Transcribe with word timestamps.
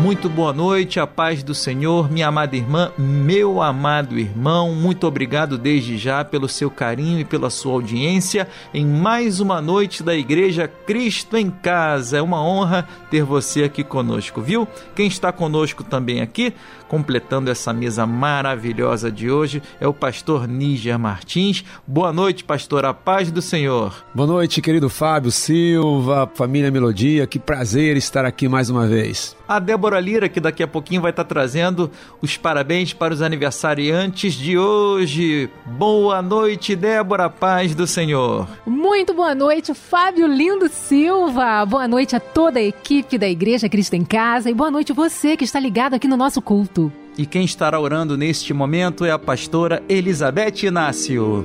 Muito 0.00 0.28
boa 0.28 0.52
noite, 0.52 1.00
a 1.00 1.08
paz 1.08 1.42
do 1.42 1.52
Senhor, 1.52 2.10
minha 2.10 2.28
amada 2.28 2.56
irmã, 2.56 2.92
meu 2.96 3.60
amado 3.60 4.16
irmão. 4.16 4.72
Muito 4.72 5.04
obrigado 5.08 5.58
desde 5.58 5.98
já 5.98 6.24
pelo 6.24 6.48
seu 6.48 6.70
carinho 6.70 7.18
e 7.18 7.24
pela 7.24 7.50
sua 7.50 7.72
audiência 7.72 8.46
em 8.72 8.86
mais 8.86 9.40
uma 9.40 9.60
noite 9.60 10.04
da 10.04 10.14
Igreja 10.14 10.68
Cristo 10.68 11.36
em 11.36 11.50
Casa. 11.50 12.16
É 12.16 12.22
uma 12.22 12.40
honra 12.40 12.88
ter 13.10 13.24
você 13.24 13.64
aqui 13.64 13.82
conosco, 13.82 14.40
viu? 14.40 14.68
Quem 14.94 15.08
está 15.08 15.32
conosco 15.32 15.82
também 15.82 16.20
aqui, 16.20 16.54
completando 16.88 17.50
essa 17.50 17.72
mesa 17.72 18.06
maravilhosa 18.06 19.12
de 19.12 19.30
hoje, 19.30 19.62
é 19.80 19.86
o 19.86 19.92
pastor 19.92 20.48
Níger 20.48 20.98
Martins. 20.98 21.64
Boa 21.86 22.12
noite, 22.12 22.42
pastor, 22.42 22.84
a 22.84 22.94
paz 22.94 23.30
do 23.30 23.42
Senhor. 23.42 24.04
Boa 24.14 24.26
noite, 24.26 24.62
querido 24.62 24.88
Fábio 24.88 25.30
Silva, 25.30 26.30
família 26.34 26.70
Melodia, 26.70 27.26
que 27.26 27.38
prazer 27.38 27.96
estar 27.96 28.24
aqui 28.24 28.48
mais 28.48 28.70
uma 28.70 28.86
vez. 28.86 29.36
A 29.46 29.58
Débora 29.58 30.00
Lira, 30.00 30.28
que 30.28 30.40
daqui 30.40 30.62
a 30.62 30.68
pouquinho 30.68 31.00
vai 31.00 31.10
estar 31.10 31.24
trazendo 31.24 31.90
os 32.20 32.36
parabéns 32.36 32.92
para 32.92 33.14
os 33.14 33.22
aniversariantes 33.22 34.34
de 34.34 34.58
hoje. 34.58 35.50
Boa 35.64 36.20
noite, 36.20 36.76
Débora, 36.76 37.30
paz 37.30 37.74
do 37.74 37.86
Senhor. 37.86 38.48
Muito 38.66 39.14
boa 39.14 39.34
noite, 39.34 39.74
Fábio 39.74 40.26
Lindo 40.26 40.68
Silva. 40.68 41.64
Boa 41.64 41.88
noite 41.88 42.14
a 42.14 42.20
toda 42.20 42.58
a 42.58 42.62
equipe 42.62 43.16
da 43.16 43.28
Igreja 43.28 43.68
Cristo 43.68 43.94
em 43.94 44.04
Casa 44.04 44.50
e 44.50 44.54
boa 44.54 44.70
noite 44.70 44.92
você 44.92 45.36
que 45.36 45.44
está 45.44 45.58
ligado 45.58 45.94
aqui 45.94 46.06
no 46.06 46.16
nosso 46.16 46.40
culto. 46.42 46.77
E 47.18 47.26
quem 47.26 47.44
estará 47.44 47.80
orando 47.80 48.16
neste 48.16 48.54
momento 48.54 49.04
é 49.04 49.10
a 49.10 49.18
pastora 49.18 49.82
Elizabeth 49.88 50.62
Inácio. 50.62 51.44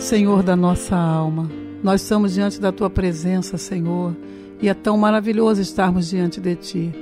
Senhor 0.00 0.42
da 0.42 0.56
nossa 0.56 0.96
alma, 0.96 1.48
nós 1.84 2.02
estamos 2.02 2.34
diante 2.34 2.60
da 2.60 2.72
tua 2.72 2.90
presença, 2.90 3.56
Senhor, 3.56 4.16
e 4.60 4.68
é 4.68 4.74
tão 4.74 4.98
maravilhoso 4.98 5.62
estarmos 5.62 6.08
diante 6.08 6.40
de 6.40 6.56
ti. 6.56 6.92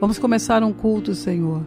Vamos 0.00 0.18
começar 0.18 0.64
um 0.64 0.72
culto, 0.72 1.14
Senhor, 1.14 1.64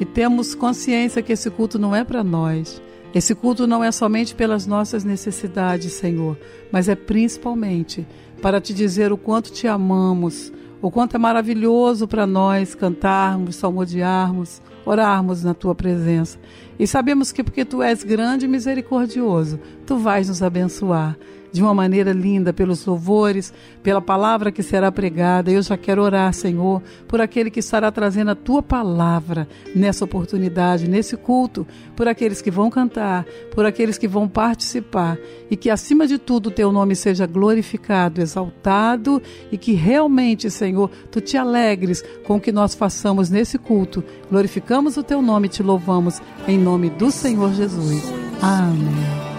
e 0.00 0.06
temos 0.06 0.54
consciência 0.54 1.20
que 1.20 1.34
esse 1.34 1.50
culto 1.50 1.78
não 1.78 1.94
é 1.94 2.04
para 2.04 2.24
nós. 2.24 2.80
Esse 3.14 3.34
culto 3.34 3.66
não 3.66 3.84
é 3.84 3.92
somente 3.92 4.34
pelas 4.34 4.66
nossas 4.66 5.04
necessidades, 5.04 5.92
Senhor, 5.92 6.38
mas 6.70 6.88
é 6.88 6.94
principalmente 6.94 8.06
para 8.40 8.60
te 8.60 8.72
dizer 8.72 9.12
o 9.12 9.18
quanto 9.18 9.52
te 9.52 9.68
amamos, 9.68 10.52
o 10.80 10.90
quanto 10.90 11.14
é 11.14 11.18
maravilhoso 11.18 12.08
para 12.08 12.26
nós 12.26 12.74
cantarmos, 12.74 13.56
salmodiarmos, 13.56 14.62
orarmos 14.84 15.44
na 15.44 15.54
tua 15.54 15.74
presença. 15.74 16.38
E 16.78 16.86
sabemos 16.86 17.30
que 17.30 17.44
porque 17.44 17.64
tu 17.64 17.82
és 17.82 18.02
grande 18.02 18.46
e 18.46 18.48
misericordioso, 18.48 19.60
tu 19.86 19.96
vais 19.96 20.28
nos 20.28 20.42
abençoar 20.42 21.16
de 21.52 21.62
uma 21.62 21.74
maneira 21.74 22.12
linda 22.12 22.52
pelos 22.52 22.84
louvores, 22.86 23.52
pela 23.82 24.00
palavra 24.00 24.50
que 24.50 24.62
será 24.62 24.90
pregada. 24.90 25.50
Eu 25.50 25.62
já 25.62 25.76
quero 25.76 26.02
orar, 26.02 26.32
Senhor, 26.32 26.82
por 27.06 27.20
aquele 27.20 27.50
que 27.50 27.60
estará 27.60 27.92
trazendo 27.92 28.30
a 28.30 28.34
tua 28.34 28.62
palavra 28.62 29.46
nessa 29.76 30.04
oportunidade, 30.04 30.88
nesse 30.88 31.16
culto, 31.16 31.66
por 31.94 32.08
aqueles 32.08 32.40
que 32.40 32.50
vão 32.50 32.70
cantar, 32.70 33.26
por 33.54 33.66
aqueles 33.66 33.98
que 33.98 34.08
vão 34.08 34.26
participar 34.26 35.18
e 35.50 35.56
que 35.56 35.68
acima 35.68 36.06
de 36.06 36.16
tudo 36.16 36.46
o 36.46 36.50
teu 36.50 36.72
nome 36.72 36.96
seja 36.96 37.26
glorificado, 37.26 38.22
exaltado 38.22 39.20
e 39.50 39.58
que 39.58 39.72
realmente, 39.72 40.50
Senhor, 40.50 40.90
tu 41.10 41.20
te 41.20 41.36
alegres 41.36 42.02
com 42.24 42.36
o 42.36 42.40
que 42.40 42.50
nós 42.50 42.74
façamos 42.74 43.28
nesse 43.28 43.58
culto. 43.58 44.02
Glorificamos 44.30 44.96
o 44.96 45.02
teu 45.02 45.20
nome 45.20 45.48
e 45.48 45.50
te 45.50 45.62
louvamos 45.62 46.20
em 46.48 46.58
nome 46.58 46.88
do 46.88 47.10
Senhor 47.10 47.52
Jesus. 47.52 48.02
Amém. 48.40 49.31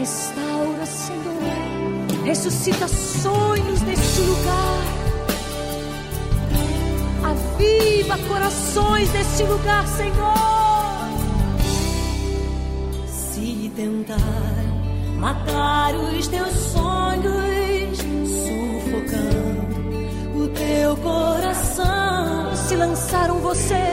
Restaura, 0.00 0.86
Senhor, 0.86 2.24
ressuscita 2.24 2.88
sonhos 2.88 3.82
neste 3.82 4.22
lugar. 4.22 4.78
Aviva 7.22 8.16
corações 8.26 9.12
neste 9.12 9.42
lugar, 9.42 9.86
Senhor. 9.86 11.04
Se 13.06 13.70
tentar 13.76 14.16
matar 15.18 15.94
os 15.94 16.26
teus 16.28 16.48
sonhos, 16.48 17.98
sufocando 18.78 19.34
o 20.42 20.48
teu 20.48 20.96
coração, 20.96 22.56
se 22.56 22.74
lançaram 22.74 23.38
você 23.40 23.84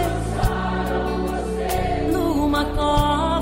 numa 2.13 2.63
cova 2.63 3.36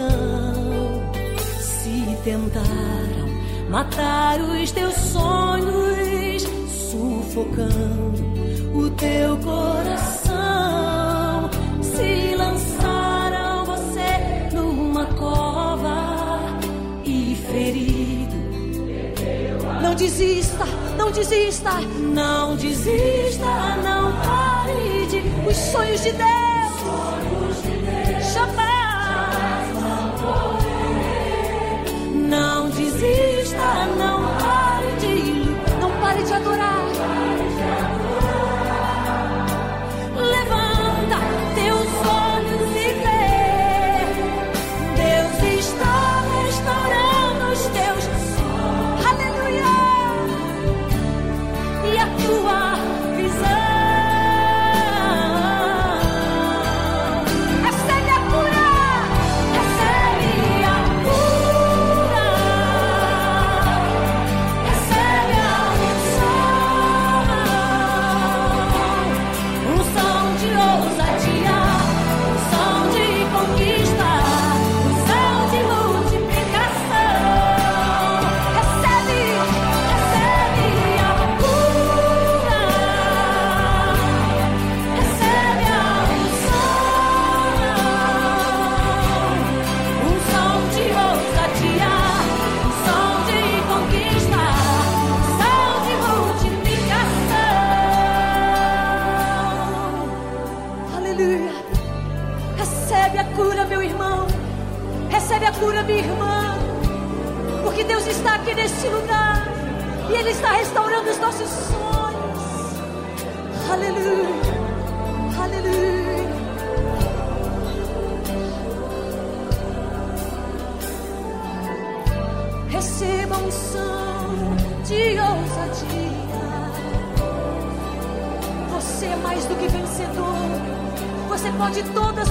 a 0.00 0.08
visão. 0.08 1.12
Se 1.60 2.16
tentaram 2.24 3.28
matar 3.68 4.40
os 4.40 4.70
teus 4.72 4.94
sonhos, 4.94 6.42
sufocando 6.68 8.20
o 8.74 8.90
teu 8.90 9.36
coração, 9.38 10.30
se 11.82 12.34
lançaram 12.36 13.64
você 13.64 14.50
numa 14.54 15.06
cova 15.06 16.38
e 17.04 17.36
ferido. 17.50 18.40
Não 19.82 19.94
desista, 19.94 20.64
não 20.96 21.10
desista, 21.10 21.72
não 22.14 22.56
desista, 22.56 23.76
não 23.82 24.12
pare 24.12 25.06
de 25.06 25.48
os 25.48 25.56
sonhos 25.56 26.02
de 26.02 26.12
Deus. 26.12 27.29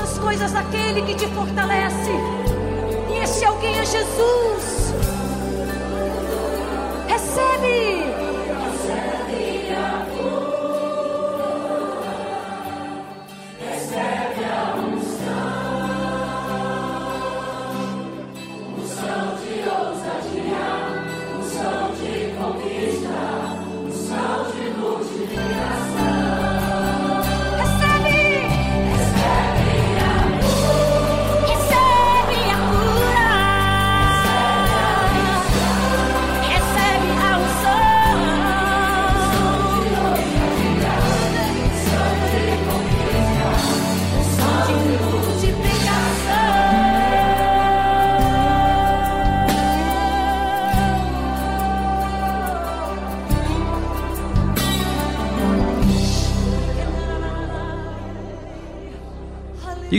As 0.10 0.18
coisas 0.18 0.52
daquele 0.52 1.04
que 1.04 1.14
te 1.14 1.28
fortalece. 1.28 2.12
E 3.12 3.20
esse 3.20 3.46
alguém 3.46 3.78
é 3.78 3.86
Jesus. 3.86 4.94
Recebe! 7.08 8.19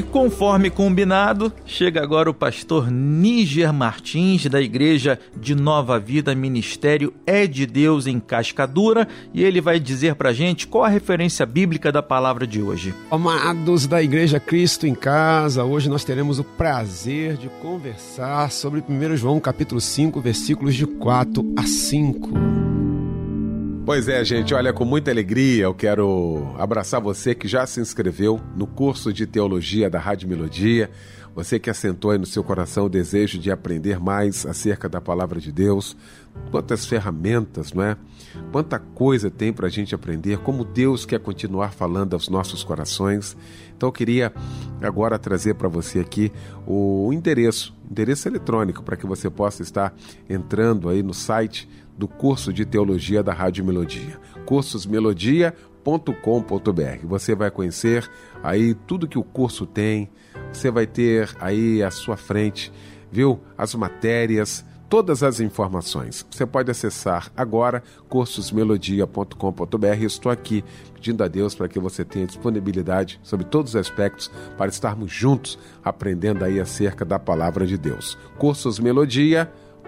E 0.00 0.02
conforme 0.02 0.70
combinado, 0.70 1.52
chega 1.66 2.02
agora 2.02 2.30
o 2.30 2.32
pastor 2.32 2.90
Níger 2.90 3.70
Martins, 3.70 4.46
da 4.46 4.58
Igreja 4.58 5.20
de 5.38 5.54
Nova 5.54 5.98
Vida 6.00 6.34
Ministério 6.34 7.12
É 7.26 7.46
de 7.46 7.66
Deus 7.66 8.06
em 8.06 8.18
Cascadura, 8.18 9.06
e 9.34 9.44
ele 9.44 9.60
vai 9.60 9.78
dizer 9.78 10.14
pra 10.14 10.32
gente 10.32 10.66
qual 10.66 10.84
a 10.84 10.88
referência 10.88 11.44
bíblica 11.44 11.92
da 11.92 12.02
palavra 12.02 12.46
de 12.46 12.62
hoje. 12.62 12.94
Amados 13.10 13.86
da 13.86 14.02
Igreja 14.02 14.40
Cristo 14.40 14.86
em 14.86 14.94
Casa, 14.94 15.64
hoje 15.64 15.90
nós 15.90 16.02
teremos 16.02 16.38
o 16.38 16.44
prazer 16.44 17.36
de 17.36 17.50
conversar 17.60 18.50
sobre 18.50 18.82
1 18.88 19.16
João 19.18 19.38
capítulo 19.38 19.82
5, 19.82 20.18
versículos 20.18 20.74
de 20.76 20.86
4 20.86 21.44
a 21.58 21.64
5. 21.64 22.69
Pois 23.90 24.06
é, 24.06 24.24
gente, 24.24 24.54
olha, 24.54 24.72
com 24.72 24.84
muita 24.84 25.10
alegria 25.10 25.64
eu 25.64 25.74
quero 25.74 26.54
abraçar 26.56 27.00
você 27.00 27.34
que 27.34 27.48
já 27.48 27.66
se 27.66 27.80
inscreveu 27.80 28.40
no 28.54 28.64
curso 28.64 29.12
de 29.12 29.26
teologia 29.26 29.90
da 29.90 29.98
Rádio 29.98 30.28
Melodia, 30.28 30.88
você 31.34 31.58
que 31.58 31.68
assentou 31.68 32.12
aí 32.12 32.18
no 32.18 32.24
seu 32.24 32.44
coração 32.44 32.84
o 32.84 32.88
desejo 32.88 33.36
de 33.36 33.50
aprender 33.50 33.98
mais 33.98 34.46
acerca 34.46 34.88
da 34.88 35.00
palavra 35.00 35.40
de 35.40 35.50
Deus, 35.50 35.96
quantas 36.52 36.86
ferramentas, 36.86 37.72
não 37.72 37.82
é? 37.82 37.96
Quanta 38.52 38.78
coisa 38.78 39.28
tem 39.28 39.52
para 39.52 39.66
a 39.66 39.70
gente 39.70 39.92
aprender, 39.92 40.38
como 40.38 40.64
Deus 40.64 41.04
quer 41.04 41.18
continuar 41.18 41.72
falando 41.72 42.14
aos 42.14 42.28
nossos 42.28 42.62
corações. 42.62 43.36
Então 43.76 43.88
eu 43.88 43.92
queria 43.92 44.32
agora 44.80 45.18
trazer 45.18 45.54
para 45.54 45.68
você 45.68 45.98
aqui 45.98 46.30
o 46.64 47.10
endereço, 47.12 47.74
endereço 47.90 48.28
eletrônico, 48.28 48.84
para 48.84 48.96
que 48.96 49.04
você 49.04 49.28
possa 49.28 49.64
estar 49.64 49.92
entrando 50.28 50.88
aí 50.88 51.02
no 51.02 51.12
site 51.12 51.68
do 52.00 52.08
curso 52.08 52.50
de 52.50 52.64
teologia 52.64 53.22
da 53.22 53.34
Rádio 53.34 53.62
Melodia, 53.62 54.18
cursosmelodia.com.br. 54.46 57.04
Você 57.04 57.34
vai 57.34 57.50
conhecer 57.50 58.10
aí 58.42 58.72
tudo 58.72 59.06
que 59.06 59.18
o 59.18 59.22
curso 59.22 59.66
tem, 59.66 60.08
você 60.50 60.70
vai 60.70 60.86
ter 60.86 61.28
aí 61.38 61.82
à 61.82 61.90
sua 61.90 62.16
frente, 62.16 62.72
viu, 63.12 63.38
as 63.58 63.74
matérias, 63.74 64.64
todas 64.88 65.22
as 65.22 65.40
informações. 65.40 66.26
Você 66.30 66.46
pode 66.46 66.70
acessar 66.70 67.30
agora 67.36 67.82
cursosmelodia.com.br. 68.08 70.00
Estou 70.00 70.32
aqui 70.32 70.64
pedindo 70.94 71.22
a 71.22 71.28
Deus 71.28 71.54
para 71.54 71.68
que 71.68 71.78
você 71.78 72.02
tenha 72.02 72.26
disponibilidade 72.26 73.20
sobre 73.22 73.44
todos 73.44 73.72
os 73.72 73.76
aspectos 73.76 74.30
para 74.56 74.70
estarmos 74.70 75.12
juntos 75.12 75.58
aprendendo 75.84 76.46
aí 76.46 76.58
acerca 76.58 77.04
da 77.04 77.18
palavra 77.18 77.66
de 77.66 77.76
Deus. 77.76 78.16
cursosmelodia.com.br 78.38 79.69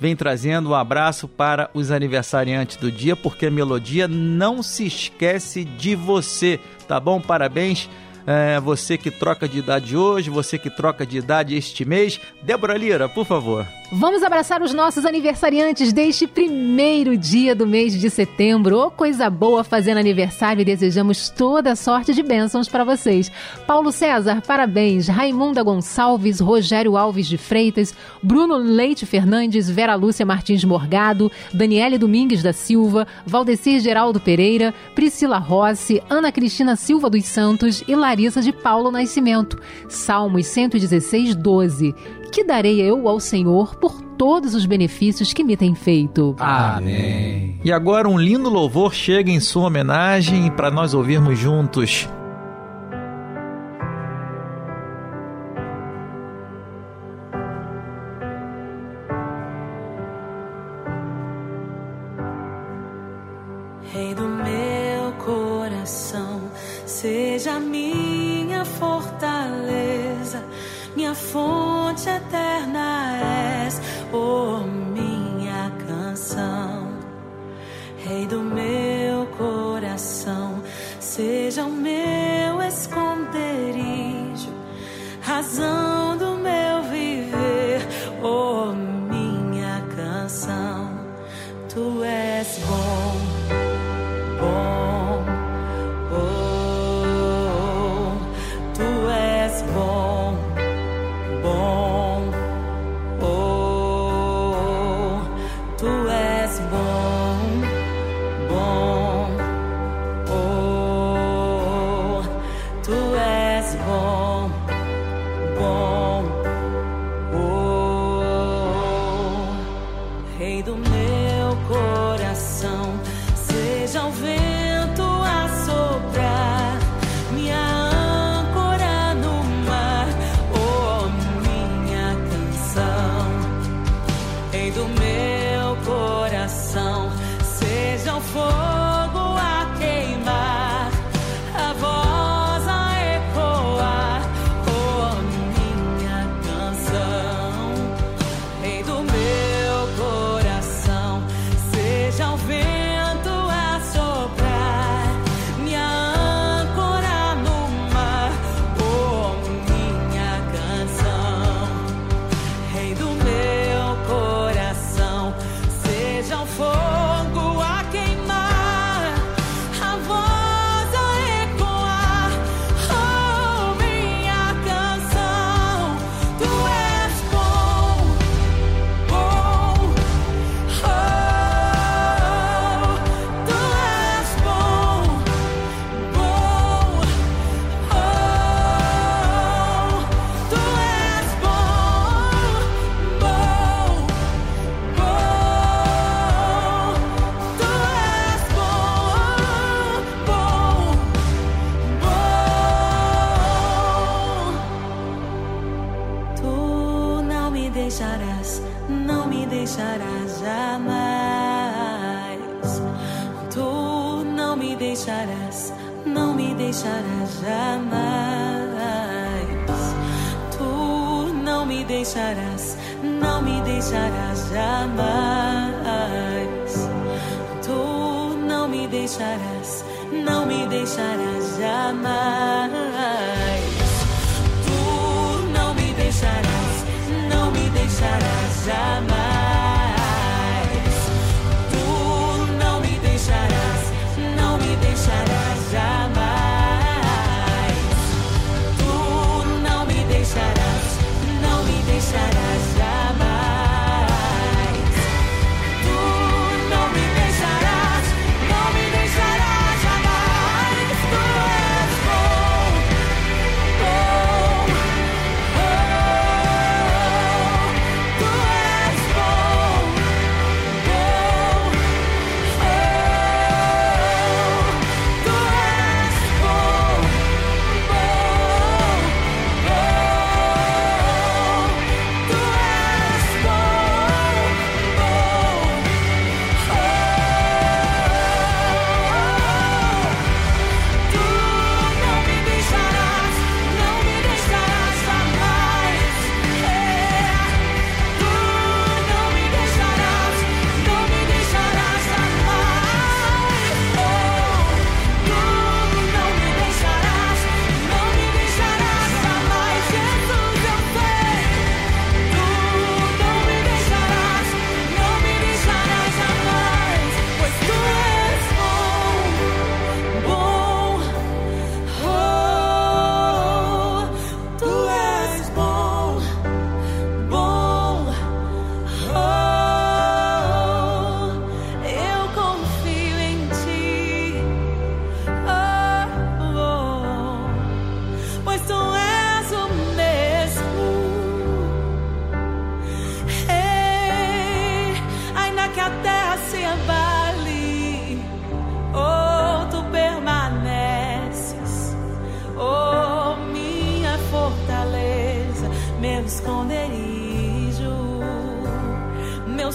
vem 0.00 0.14
trazendo 0.14 0.70
um 0.70 0.74
abraço 0.74 1.26
para 1.26 1.70
os 1.74 1.90
aniversariantes 1.90 2.76
do 2.76 2.90
dia, 2.90 3.16
porque 3.16 3.46
a 3.46 3.50
melodia 3.50 4.06
não 4.06 4.62
se 4.62 4.86
esquece 4.86 5.64
de 5.64 5.94
você, 5.94 6.60
tá 6.86 7.00
bom? 7.00 7.20
Parabéns 7.20 7.88
é, 8.30 8.60
você 8.60 8.98
que 8.98 9.10
troca 9.10 9.48
de 9.48 9.58
idade 9.58 9.96
hoje, 9.96 10.28
você 10.28 10.58
que 10.58 10.68
troca 10.68 11.06
de 11.06 11.16
idade 11.16 11.56
este 11.56 11.82
mês. 11.86 12.20
Débora 12.42 12.76
Lira, 12.76 13.08
por 13.08 13.24
favor. 13.24 13.66
Vamos 13.90 14.22
abraçar 14.22 14.60
os 14.60 14.74
nossos 14.74 15.06
aniversariantes 15.06 15.94
deste 15.94 16.26
primeiro 16.26 17.16
dia 17.16 17.54
do 17.54 17.66
mês 17.66 17.98
de 17.98 18.10
setembro. 18.10 18.78
Oh, 18.78 18.90
coisa 18.90 19.30
boa 19.30 19.64
fazendo 19.64 19.96
aniversário 19.96 20.60
e 20.60 20.64
desejamos 20.64 21.30
toda 21.30 21.74
sorte 21.74 22.12
de 22.12 22.22
bênçãos 22.22 22.68
para 22.68 22.84
vocês. 22.84 23.32
Paulo 23.66 23.90
César, 23.90 24.42
parabéns. 24.46 25.08
Raimunda 25.08 25.62
Gonçalves, 25.62 26.38
Rogério 26.38 26.98
Alves 26.98 27.26
de 27.26 27.38
Freitas, 27.38 27.94
Bruno 28.22 28.58
Leite 28.58 29.06
Fernandes, 29.06 29.70
Vera 29.70 29.94
Lúcia 29.94 30.26
Martins 30.26 30.64
Morgado, 30.64 31.32
Daniele 31.54 31.96
Domingues 31.96 32.42
da 32.42 32.52
Silva, 32.52 33.06
Valdecir 33.24 33.80
Geraldo 33.80 34.20
Pereira, 34.20 34.74
Priscila 34.94 35.38
Rossi, 35.38 36.02
Ana 36.10 36.30
Cristina 36.30 36.76
Silva 36.76 37.08
dos 37.08 37.24
Santos 37.24 37.82
e 37.88 37.94
Larissa 37.94 38.17
de 38.18 38.52
Paulo 38.52 38.90
Nascimento. 38.90 39.58
Salmos 39.88 40.46
116, 40.46 41.34
12 41.34 41.94
que 42.30 42.44
darei 42.44 42.80
eu 42.80 43.08
ao 43.08 43.18
Senhor 43.20 43.76
por 43.76 44.02
todos 44.18 44.54
os 44.54 44.66
benefícios 44.66 45.32
que 45.32 45.44
me 45.44 45.56
tem 45.56 45.74
feito. 45.74 46.36
Amém. 46.38 47.58
E 47.64 47.72
agora 47.72 48.08
um 48.08 48.18
lindo 48.18 48.50
louvor 48.50 48.94
chega 48.94 49.30
em 49.30 49.40
sua 49.40 49.66
homenagem 49.66 50.50
para 50.50 50.70
nós 50.70 50.94
ouvirmos 50.94 51.38
juntos. 51.38 52.08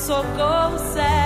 socorro 0.05 0.77
céu. 0.93 1.22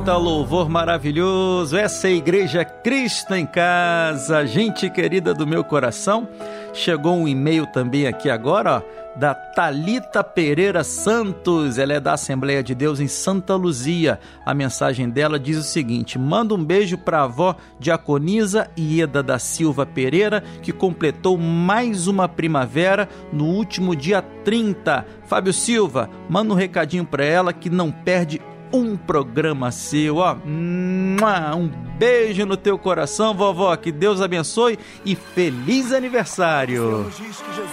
volta, 0.00 0.16
louvor 0.16 0.68
maravilhoso. 0.68 1.76
Essa 1.76 2.08
é 2.08 2.12
a 2.12 2.14
Igreja 2.14 2.64
Cristo 2.64 3.34
em 3.34 3.44
Casa, 3.44 4.46
gente 4.46 4.88
querida 4.88 5.34
do 5.34 5.46
meu 5.46 5.62
coração. 5.62 6.26
Chegou 6.72 7.16
um 7.16 7.28
e-mail 7.28 7.66
também 7.66 8.06
aqui 8.06 8.30
agora, 8.30 8.78
ó, 8.78 9.18
da 9.18 9.34
Talita 9.34 10.24
Pereira 10.24 10.82
Santos. 10.84 11.76
Ela 11.76 11.94
é 11.94 12.00
da 12.00 12.14
Assembleia 12.14 12.62
de 12.62 12.74
Deus 12.74 12.98
em 13.00 13.08
Santa 13.08 13.54
Luzia. 13.56 14.18
A 14.46 14.54
mensagem 14.54 15.10
dela 15.10 15.38
diz 15.38 15.58
o 15.58 15.62
seguinte: 15.62 16.18
manda 16.18 16.54
um 16.54 16.64
beijo 16.64 16.96
para 16.96 17.18
a 17.18 17.24
avó 17.24 17.56
Diaconisa 17.78 18.70
Ieda 18.78 19.22
da 19.22 19.38
Silva 19.38 19.84
Pereira, 19.84 20.42
que 20.62 20.72
completou 20.72 21.36
mais 21.36 22.06
uma 22.06 22.28
primavera 22.28 23.08
no 23.32 23.44
último 23.44 23.94
dia 23.94 24.22
30. 24.22 25.04
Fábio 25.26 25.52
Silva, 25.52 26.08
manda 26.28 26.52
um 26.52 26.56
recadinho 26.56 27.04
para 27.04 27.24
ela 27.24 27.52
que 27.52 27.68
não 27.68 27.90
perde 27.90 28.40
um 28.72 28.96
programa 28.96 29.70
seu, 29.70 30.16
ó. 30.16 30.36
Um 30.44 31.70
beijo 31.98 32.46
no 32.46 32.56
teu 32.56 32.78
coração, 32.78 33.34
vovó. 33.34 33.74
Que 33.76 33.92
Deus 33.92 34.20
abençoe 34.20 34.78
e 35.04 35.14
feliz 35.14 35.92
aniversário. 35.92 37.10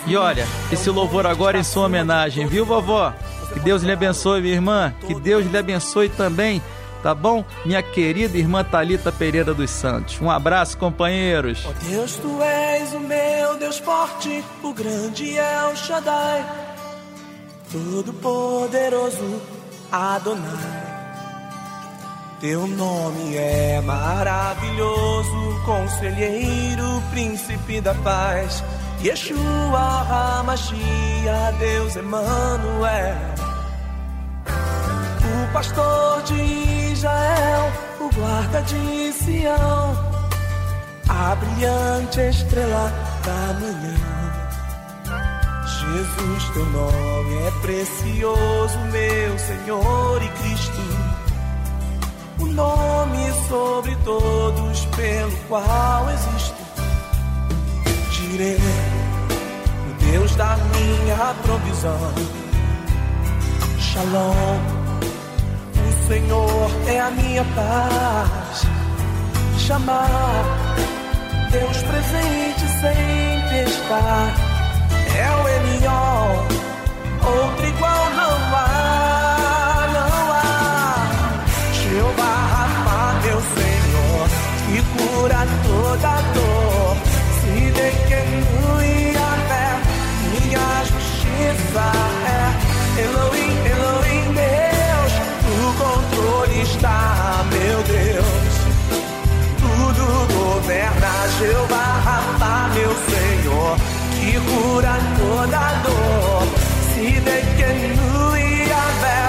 E 0.06 0.16
olha, 0.16 0.46
esse 0.72 0.90
louvor 0.90 1.26
agora 1.26 1.58
é 1.58 1.62
em 1.62 1.64
sua 1.64 1.86
homenagem, 1.86 2.48
viu, 2.48 2.66
vovó? 2.66 3.14
Que 3.54 3.60
Deus 3.60 3.84
lhe 3.84 3.92
abençoe, 3.92 4.42
minha 4.42 4.54
irmã. 4.54 4.94
Que 5.06 5.16
Deus 5.16 5.46
lhe 5.46 5.58
abençoe 5.58 6.10
também, 6.10 6.62
tá 7.02 7.16
bom? 7.16 7.46
Minha 7.66 7.82
querida 7.82 8.38
irmã 8.38 8.64
Talita 8.64 9.12
Pereira 9.12 9.54
dos 9.54 9.70
Santos. 9.70 10.20
Um 10.22 10.30
abraço, 10.30 10.78
companheiros. 10.78 11.66
Ó 11.66 11.70
oh 11.70 11.90
Deus, 11.90 12.16
tu 12.18 12.42
és 12.42 12.94
o 12.94 13.00
meu 13.00 13.58
Deus 13.58 13.80
forte, 13.80 14.44
o 14.62 14.74
grande 14.74 15.38
é 15.38 15.60
El 15.64 15.76
Shaddai, 15.76 16.46
todo 17.72 18.14
poderoso 18.14 19.57
Adonai. 19.92 20.98
Teu 22.40 22.68
nome 22.68 23.36
é 23.36 23.82
maravilhoso, 23.82 25.62
conselheiro, 25.66 27.02
príncipe 27.10 27.82
da 27.82 27.96
paz. 27.96 28.64
Yeshua 29.02 30.40
HaMashiach, 30.40 31.58
Deus 31.58 31.96
Emmanuel. 31.96 33.16
O 35.24 35.54
pastor 35.54 36.22
de 36.24 36.92
Israel, 36.92 37.72
o 38.02 38.10
guarda 38.14 38.62
de 38.64 39.14
Sião, 39.14 39.96
a 41.08 41.36
brilhante 41.36 42.20
estrela 42.22 42.92
da 43.24 43.54
manhã. 43.60 44.17
Jesus, 45.94 46.50
teu 46.54 46.66
nome 46.66 47.36
é 47.36 47.52
precioso, 47.62 48.78
meu 48.92 49.40
Senhor 49.40 50.22
e 50.22 50.28
Cristo 50.42 51.18
o 52.40 52.46
nome 52.46 53.32
sobre 53.48 53.96
todos 54.04 54.86
pelo 54.96 55.32
qual 55.48 56.10
existo. 56.10 56.56
Direi, 58.12 58.58
o 58.58 60.12
Deus 60.12 60.36
da 60.36 60.58
minha 60.58 61.34
provisão. 61.44 62.14
Shalom, 63.80 64.60
o 65.74 66.08
Senhor 66.08 66.72
é 66.88 67.00
a 67.00 67.12
minha 67.12 67.44
paz. 67.56 68.68
Chamar 69.58 70.44
Deus 71.52 71.84
presente 71.84 72.68
sem 72.80 73.64
testar. 73.66 74.47
É 75.18 75.30
o 75.36 75.48
Elion, 75.48 76.46
outro 77.26 77.66
igual 77.68 78.10
não 78.12 78.56
há, 78.56 79.88
não 79.92 80.32
há. 80.32 81.08
Jeová 81.74 82.34
Rafa, 82.54 83.20
meu 83.26 83.42
Senhor, 83.42 84.28
que 84.68 84.80
cura 84.96 85.42
toda 85.66 86.22
dor. 86.36 86.98
Se 87.42 87.72
de 87.72 87.90
que 88.08 88.14
a 89.18 89.34
fé, 89.48 89.70
minha 90.30 90.68
justiça 90.86 91.88
é 92.28 93.02
Elohim, 93.02 93.56
Elohim, 93.74 94.26
Deus, 94.36 95.14
no 95.58 95.74
controle 95.74 96.62
está, 96.62 97.44
meu 97.50 97.80
Deus. 97.82 98.54
Tudo 99.62 100.04
governa 100.32 101.12
Jeová 101.40 101.88
Rafa, 102.06 102.68
meu 102.76 102.94
cura 104.40 104.98
toda 105.18 105.74
dor. 105.84 106.44
Se 106.94 107.20
de 107.20 107.38
que 107.58 107.70
fé, 109.02 109.22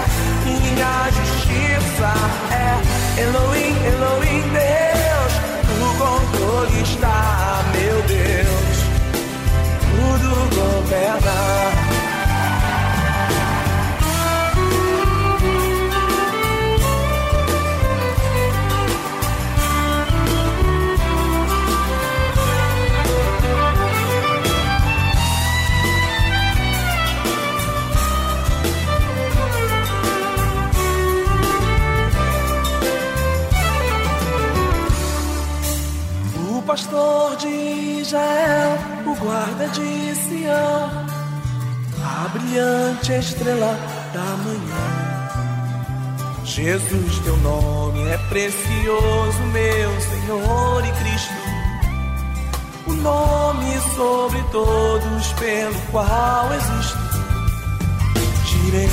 minha 0.44 1.10
justiça 1.10 2.12
é 2.50 3.22
Elohim, 3.22 3.74
Elohim, 3.86 4.42
Deus. 4.52 5.32
No 5.78 5.88
controle 5.94 6.82
está, 6.82 7.62
meu 7.72 8.02
Deus. 8.02 8.76
Tudo 9.90 10.28
governa. 10.54 11.77
Estrela 43.48 43.78
da 44.12 44.36
manhã. 44.44 44.84
Jesus, 46.44 47.18
teu 47.20 47.36
nome 47.38 48.06
é 48.06 48.18
precioso, 48.28 49.42
meu 49.52 50.00
Senhor 50.00 50.84
e 50.84 50.92
Cristo. 51.02 51.34
O 52.86 52.92
nome 52.92 53.80
sobre 53.96 54.42
todos 54.52 55.32
pelo 55.34 55.80
qual 55.90 56.52
existo. 56.52 56.98
Direi, 58.44 58.88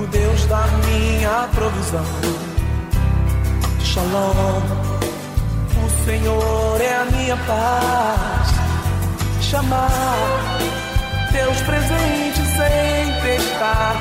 o 0.00 0.06
Deus 0.06 0.44
da 0.46 0.66
minha 0.86 1.48
provisão. 1.54 2.04
Shalom. 3.82 4.62
O 5.84 6.04
Senhor 6.04 6.80
é 6.80 6.94
a 6.96 7.04
minha 7.06 7.36
paz. 7.36 8.48
Chamar 9.40 9.90
Deus 11.32 11.60
presente 11.62 12.43
sem 12.56 13.12
testar. 13.22 13.96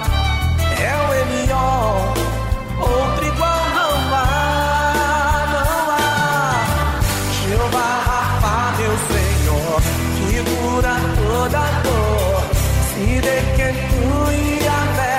É 0.80 0.94
o 0.96 1.14
Elion, 1.22 2.14
outro 2.80 3.26
igual 3.26 3.64
não 3.78 3.94
há, 4.16 5.46
não 5.54 5.86
há. 5.92 6.62
Jeová 7.42 7.90
Rafa, 8.08 8.56
meu 8.80 8.96
Senhor, 9.10 9.82
que 10.18 10.38
cura 10.52 10.96
toda 11.18 11.64
dor. 11.84 12.44
Se 12.90 13.08
de 13.26 13.38
que 13.56 13.70
tu 13.90 14.08
e 14.32 14.68
a 14.68 14.82
fé, 14.98 15.18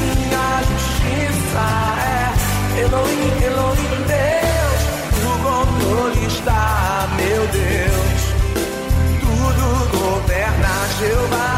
minha 0.00 0.48
justiça 0.68 1.66
é 2.00 2.80
Elohim, 2.80 3.34
Elohim, 3.44 3.96
Deus. 4.12 4.80
No 5.22 5.32
controle 5.46 6.26
está, 6.26 6.62
meu 7.16 7.42
Deus. 7.48 8.20
Tudo 9.20 9.64
governa 9.98 10.74
Jeová 10.98 11.53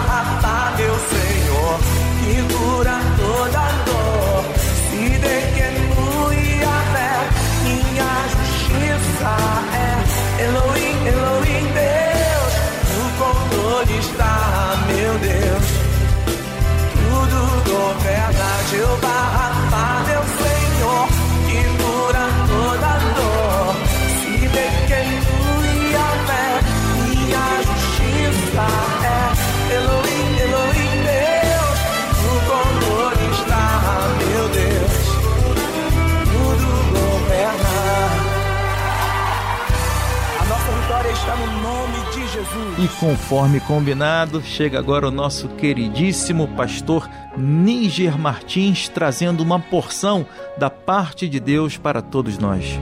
E 42.79 42.87
conforme 43.01 43.59
combinado, 43.59 44.43
chega 44.43 44.79
agora 44.79 45.09
o 45.09 45.11
nosso 45.11 45.49
queridíssimo 45.49 46.47
pastor 46.49 47.09
Níger 47.35 48.19
Martins 48.19 48.87
trazendo 48.87 49.43
uma 49.43 49.59
porção 49.59 50.27
da 50.59 50.69
parte 50.69 51.27
de 51.27 51.41
Deus 51.41 51.79
para 51.79 52.03
todos 52.03 52.37
nós. 52.37 52.79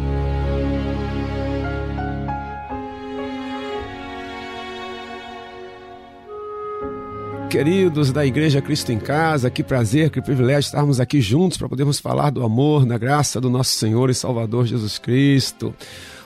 Queridos 7.48 8.10
da 8.10 8.26
Igreja 8.26 8.60
Cristo 8.60 8.90
em 8.90 8.98
Casa, 8.98 9.48
que 9.48 9.62
prazer, 9.62 10.10
que 10.10 10.20
privilégio 10.20 10.66
estarmos 10.66 10.98
aqui 10.98 11.20
juntos 11.20 11.56
para 11.56 11.68
podermos 11.68 12.00
falar 12.00 12.30
do 12.30 12.42
amor, 12.42 12.84
da 12.84 12.98
graça 12.98 13.40
do 13.40 13.48
nosso 13.48 13.70
Senhor 13.78 14.10
e 14.10 14.14
Salvador 14.14 14.66
Jesus 14.66 14.98
Cristo. 14.98 15.72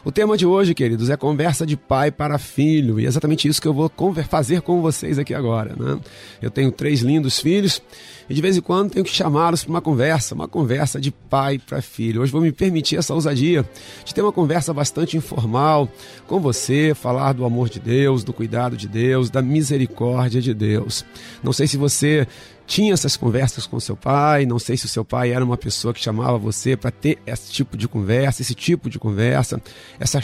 O 0.04 0.12
tema 0.12 0.36
de 0.36 0.46
hoje, 0.46 0.74
queridos, 0.74 1.10
é 1.10 1.16
conversa 1.16 1.66
de 1.66 1.76
pai 1.76 2.10
para 2.10 2.38
filho, 2.38 3.00
e 3.00 3.04
é 3.04 3.08
exatamente 3.08 3.48
isso 3.48 3.60
que 3.60 3.66
eu 3.66 3.74
vou 3.74 3.90
fazer 4.28 4.62
com 4.62 4.80
vocês 4.80 5.18
aqui 5.18 5.34
agora. 5.34 5.74
Né? 5.76 5.98
Eu 6.40 6.50
tenho 6.50 6.70
três 6.70 7.00
lindos 7.00 7.40
filhos 7.40 7.82
e 8.30 8.34
de 8.34 8.40
vez 8.40 8.56
em 8.56 8.60
quando 8.60 8.90
tenho 8.90 9.04
que 9.04 9.10
chamá-los 9.10 9.64
para 9.64 9.70
uma 9.70 9.80
conversa, 9.80 10.34
uma 10.34 10.46
conversa 10.46 11.00
de 11.00 11.10
pai 11.10 11.58
para 11.58 11.82
filho. 11.82 12.22
Hoje 12.22 12.30
vou 12.30 12.40
me 12.40 12.52
permitir 12.52 12.96
essa 12.96 13.12
ousadia 13.12 13.68
de 14.04 14.14
ter 14.14 14.22
uma 14.22 14.32
conversa 14.32 14.72
bastante 14.72 15.16
informal 15.16 15.88
com 16.26 16.38
você, 16.38 16.94
falar 16.94 17.32
do 17.32 17.44
amor 17.44 17.68
de 17.68 17.80
Deus, 17.80 18.22
do 18.22 18.32
cuidado 18.32 18.76
de 18.76 18.86
Deus, 18.86 19.30
da 19.30 19.42
misericórdia 19.42 20.40
de 20.40 20.54
Deus. 20.54 21.04
Não 21.42 21.52
sei 21.52 21.66
se 21.66 21.76
você 21.76 22.26
tinha 22.68 22.92
essas 22.92 23.16
conversas 23.16 23.66
com 23.66 23.80
seu 23.80 23.96
pai. 23.96 24.44
Não 24.46 24.58
sei 24.58 24.76
se 24.76 24.84
o 24.84 24.88
seu 24.88 25.04
pai 25.04 25.32
era 25.32 25.44
uma 25.44 25.56
pessoa 25.56 25.92
que 25.94 26.00
chamava 26.00 26.38
você 26.38 26.76
para 26.76 26.90
ter 26.90 27.18
esse 27.26 27.50
tipo 27.50 27.76
de 27.76 27.88
conversa, 27.88 28.42
esse 28.42 28.54
tipo 28.54 28.90
de 28.90 28.98
conversa, 28.98 29.60
essa 29.98 30.20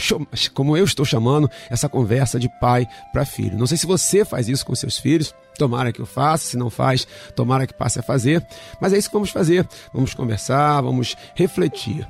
como 0.52 0.76
eu 0.76 0.84
estou 0.84 1.04
chamando, 1.04 1.50
essa 1.70 1.88
conversa 1.88 2.38
de 2.38 2.48
pai 2.60 2.86
para 3.12 3.24
filho. 3.24 3.58
Não 3.58 3.66
sei 3.66 3.78
se 3.78 3.86
você 3.86 4.24
faz 4.24 4.48
isso 4.48 4.64
com 4.64 4.74
seus 4.74 4.98
filhos. 4.98 5.34
Tomara 5.58 5.92
que 5.92 6.00
eu 6.00 6.06
faça, 6.06 6.44
se 6.44 6.56
não 6.56 6.70
faz, 6.70 7.06
tomara 7.34 7.66
que 7.66 7.74
passe 7.74 7.98
a 7.98 8.02
fazer. 8.02 8.44
Mas 8.80 8.92
é 8.92 8.98
isso 8.98 9.08
que 9.08 9.14
vamos 9.14 9.30
fazer. 9.30 9.66
Vamos 9.92 10.14
conversar, 10.14 10.80
vamos 10.80 11.16
refletir. 11.34 12.06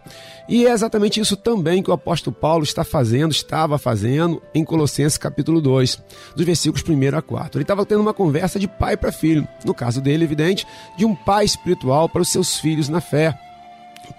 E 0.48 0.66
é 0.66 0.72
exatamente 0.72 1.20
isso 1.20 1.36
também 1.36 1.82
que 1.82 1.90
o 1.90 1.94
apóstolo 1.94 2.34
Paulo 2.34 2.64
está 2.64 2.84
fazendo, 2.84 3.32
estava 3.32 3.78
fazendo 3.78 4.42
em 4.54 4.64
Colossenses 4.64 5.16
capítulo 5.16 5.60
2, 5.60 6.02
dos 6.36 6.44
versículos 6.44 6.84
1 6.86 7.16
a 7.16 7.22
4. 7.22 7.58
Ele 7.58 7.64
estava 7.64 7.86
tendo 7.86 8.00
uma 8.00 8.12
conversa 8.12 8.58
de 8.58 8.68
pai 8.68 8.96
para 8.96 9.10
filho. 9.10 9.48
No 9.64 9.74
caso 9.74 10.00
dele, 10.00 10.24
evidente, 10.24 10.66
de 10.96 11.04
um 11.04 11.14
pai 11.14 11.44
espiritual 11.44 12.08
para 12.08 12.22
os 12.22 12.28
seus 12.28 12.58
filhos 12.58 12.88
na 12.88 13.00
fé, 13.00 13.38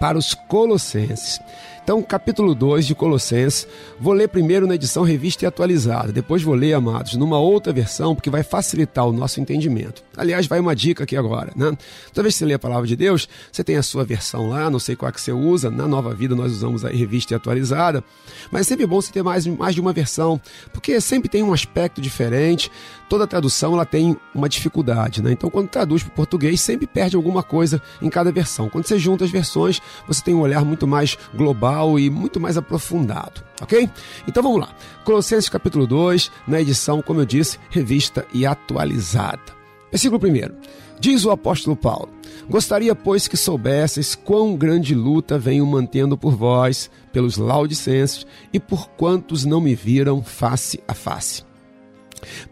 para 0.00 0.18
os 0.18 0.34
colossenses. 0.34 1.40
Então, 1.86 2.02
capítulo 2.02 2.52
2 2.52 2.84
de 2.84 2.96
Colossenses, 2.96 3.64
vou 4.00 4.12
ler 4.12 4.26
primeiro 4.26 4.66
na 4.66 4.74
edição 4.74 5.04
revista 5.04 5.44
e 5.44 5.46
atualizada, 5.46 6.10
depois 6.10 6.42
vou 6.42 6.56
ler, 6.56 6.72
amados, 6.72 7.14
numa 7.14 7.38
outra 7.38 7.72
versão, 7.72 8.12
porque 8.12 8.28
vai 8.28 8.42
facilitar 8.42 9.06
o 9.06 9.12
nosso 9.12 9.40
entendimento. 9.40 10.02
Aliás, 10.16 10.48
vai 10.48 10.58
uma 10.58 10.74
dica 10.74 11.04
aqui 11.04 11.16
agora, 11.16 11.52
né? 11.54 11.78
Toda 12.12 12.24
vez 12.24 12.34
que 12.34 12.38
você 12.40 12.44
lê 12.44 12.54
a 12.54 12.58
palavra 12.58 12.88
de 12.88 12.96
Deus, 12.96 13.28
você 13.52 13.62
tem 13.62 13.76
a 13.76 13.84
sua 13.84 14.04
versão 14.04 14.48
lá, 14.48 14.68
não 14.68 14.80
sei 14.80 14.96
qual 14.96 15.08
é 15.08 15.12
que 15.12 15.20
você 15.20 15.30
usa, 15.30 15.70
na 15.70 15.86
Nova 15.86 16.12
Vida 16.12 16.34
nós 16.34 16.50
usamos 16.50 16.84
a 16.84 16.88
revista 16.88 17.34
e 17.34 17.36
atualizada, 17.36 18.02
mas 18.50 18.62
é 18.62 18.64
sempre 18.64 18.84
bom 18.84 19.00
você 19.00 19.12
ter 19.12 19.22
mais, 19.22 19.46
mais 19.46 19.72
de 19.72 19.80
uma 19.80 19.92
versão, 19.92 20.40
porque 20.72 21.00
sempre 21.00 21.28
tem 21.28 21.44
um 21.44 21.52
aspecto 21.52 22.00
diferente, 22.00 22.68
toda 23.08 23.28
tradução 23.28 23.74
ela 23.74 23.86
tem 23.86 24.16
uma 24.34 24.48
dificuldade, 24.48 25.22
né? 25.22 25.30
Então, 25.30 25.48
quando 25.48 25.68
traduz 25.68 26.02
para 26.02 26.10
o 26.10 26.14
português, 26.16 26.60
sempre 26.60 26.84
perde 26.84 27.14
alguma 27.14 27.44
coisa 27.44 27.80
em 28.02 28.10
cada 28.10 28.32
versão. 28.32 28.68
Quando 28.68 28.88
você 28.88 28.98
junta 28.98 29.24
as 29.24 29.30
versões, 29.30 29.80
você 30.08 30.20
tem 30.20 30.34
um 30.34 30.40
olhar 30.40 30.64
muito 30.64 30.84
mais 30.84 31.16
global 31.32 31.75
e 31.98 32.10
muito 32.10 32.40
mais 32.40 32.56
aprofundado, 32.56 33.42
ok? 33.60 33.88
Então 34.26 34.42
vamos 34.42 34.60
lá. 34.60 34.74
Colossenses 35.04 35.48
capítulo 35.48 35.86
2, 35.86 36.30
na 36.46 36.60
edição, 36.60 37.02
como 37.02 37.20
eu 37.20 37.26
disse, 37.26 37.58
revista 37.70 38.26
e 38.32 38.46
atualizada. 38.46 39.56
Versículo 39.90 40.20
1. 40.22 40.76
Diz 40.98 41.24
o 41.24 41.30
apóstolo 41.30 41.76
Paulo: 41.76 42.08
Gostaria, 42.48 42.94
pois, 42.94 43.28
que 43.28 43.36
soubesseis 43.36 44.14
quão 44.14 44.56
grande 44.56 44.94
luta 44.94 45.38
venho 45.38 45.66
mantendo 45.66 46.16
por 46.16 46.34
vós, 46.34 46.90
pelos 47.12 47.36
laudicenses 47.36 48.26
e 48.52 48.58
por 48.58 48.88
quantos 48.90 49.44
não 49.44 49.60
me 49.60 49.74
viram 49.74 50.22
face 50.22 50.80
a 50.86 50.94
face, 50.94 51.44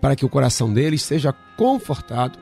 para 0.00 0.16
que 0.16 0.24
o 0.24 0.28
coração 0.28 0.72
deles 0.72 1.02
seja 1.02 1.34
confortado 1.56 2.38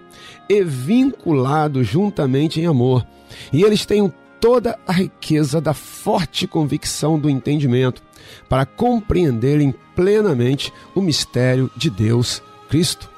e 0.48 0.62
vinculado 0.64 1.84
juntamente 1.84 2.60
em 2.60 2.66
amor, 2.66 3.06
e 3.52 3.62
eles 3.62 3.86
tenham 3.86 4.12
toda 4.42 4.76
a 4.88 4.92
riqueza 4.92 5.60
da 5.60 5.72
forte 5.72 6.48
convicção 6.48 7.16
do 7.16 7.30
entendimento, 7.30 8.02
para 8.48 8.66
compreenderem 8.66 9.72
plenamente 9.94 10.72
o 10.96 11.00
mistério 11.00 11.70
de 11.76 11.88
Deus 11.88 12.42
Cristo, 12.68 13.08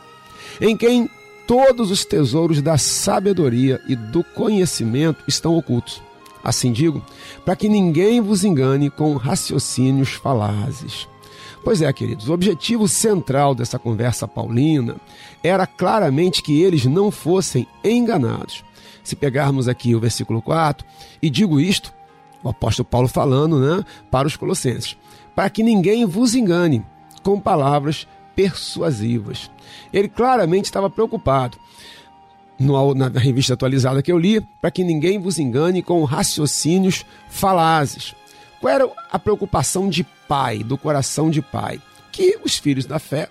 em 0.60 0.76
quem 0.76 1.08
todos 1.46 1.90
os 1.90 2.04
tesouros 2.04 2.60
da 2.60 2.76
sabedoria 2.76 3.80
e 3.88 3.96
do 3.96 4.22
conhecimento 4.22 5.24
estão 5.26 5.56
ocultos. 5.56 6.02
Assim 6.44 6.70
digo, 6.72 7.02
para 7.42 7.56
que 7.56 7.70
ninguém 7.70 8.20
vos 8.20 8.44
engane 8.44 8.90
com 8.90 9.16
raciocínios 9.16 10.10
falazes. 10.10 11.08
Pois 11.64 11.80
é, 11.80 11.90
queridos, 11.90 12.28
o 12.28 12.34
objetivo 12.34 12.87
central 12.87 13.54
dessa 13.54 13.78
conversa 13.78 14.28
paulina 14.28 14.96
era 15.42 15.66
claramente 15.66 16.42
que 16.42 16.60
eles 16.60 16.84
não 16.84 17.10
fossem 17.10 17.66
enganados 17.82 18.62
se 19.05 19.14
pegarmos 19.14 19.69
aqui 19.69 19.95
o 19.95 20.01
versículo 20.01 20.43
4, 20.43 20.85
e 21.23 21.31
digo 21.31 21.61
isto, 21.61 21.93
o 22.43 22.49
apóstolo 22.49 22.88
Paulo 22.88 23.07
falando 23.07 23.61
né, 23.61 23.85
para 24.11 24.27
os 24.27 24.37
colossenses, 24.37 24.97
para 25.35 25.49
que 25.49 25.62
ninguém 25.62 26.05
vos 26.05 26.35
engane 26.35 26.85
com 27.23 27.38
palavras 27.38 28.07
persuasivas. 28.35 29.51
Ele 29.93 30.09
claramente 30.09 30.67
estava 30.67 30.90
preocupado. 30.90 31.59
No, 32.57 32.95
na 32.95 33.09
revista 33.09 33.55
atualizada 33.55 34.01
que 34.01 34.12
eu 34.12 34.19
li, 34.19 34.40
para 34.61 34.71
que 34.71 34.85
ninguém 34.85 35.19
vos 35.19 35.40
engane 35.40 35.83
com 35.83 36.05
raciocínios 36.05 37.05
falazes. 37.29 38.14
Qual 38.61 38.73
era 38.73 38.88
a 39.11 39.19
preocupação 39.19 39.88
de 39.88 40.05
pai, 40.29 40.62
do 40.62 40.79
coração 40.79 41.31
de 41.31 41.43
pai? 41.43 41.81
Que 42.12 42.38
os 42.45 42.57
filhos 42.57 42.87
da 42.87 43.01
fé, 43.01 43.29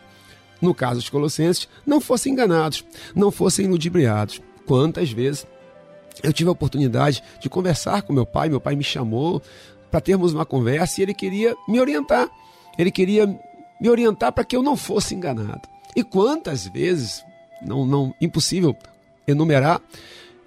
no 0.62 0.76
caso 0.76 0.96
dos 0.96 1.10
colossenses, 1.10 1.70
não 1.86 2.02
fossem 2.02 2.34
enganados, 2.34 2.84
não 3.16 3.32
fossem 3.32 3.66
ludibriados. 3.66 4.42
Quantas 4.66 5.10
vezes 5.12 5.48
eu 6.22 6.34
tive 6.34 6.50
a 6.50 6.52
oportunidade 6.52 7.24
de 7.40 7.50
conversar 7.50 8.02
com 8.04 8.14
meu 8.14 8.26
pai. 8.26 8.50
Meu 8.50 8.60
pai 8.60 8.76
me 8.76 8.84
chamou 8.84 9.42
para 9.90 10.02
termos 10.02 10.34
uma 10.34 10.46
conversa 10.46 11.00
e 11.00 11.04
ele 11.04 11.14
queria 11.14 11.56
me 11.68 11.80
orientar. 11.80 12.30
Ele 12.78 12.92
queria 12.92 13.28
me 13.80 13.90
orientar 13.90 14.32
para 14.32 14.44
que 14.44 14.56
eu 14.56 14.62
não 14.62 14.76
fosse 14.76 15.16
enganado. 15.16 15.62
E 15.96 16.04
quantas 16.04 16.68
vezes, 16.68 17.24
não, 17.62 17.86
não, 17.86 18.14
impossível 18.20 18.76
enumerar, 19.28 19.82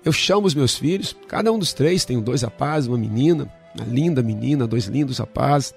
eu 0.04 0.12
chamo 0.12 0.46
os 0.46 0.54
meus 0.54 0.76
filhos, 0.76 1.16
cada 1.28 1.52
um 1.52 1.58
dos 1.58 1.72
três, 1.72 2.04
tenho 2.04 2.20
dois 2.20 2.42
rapazes, 2.42 2.88
uma 2.88 2.98
menina, 2.98 3.52
uma 3.74 3.84
linda 3.84 4.22
menina, 4.22 4.66
dois 4.66 4.86
lindos 4.86 5.18
rapazes, 5.18 5.74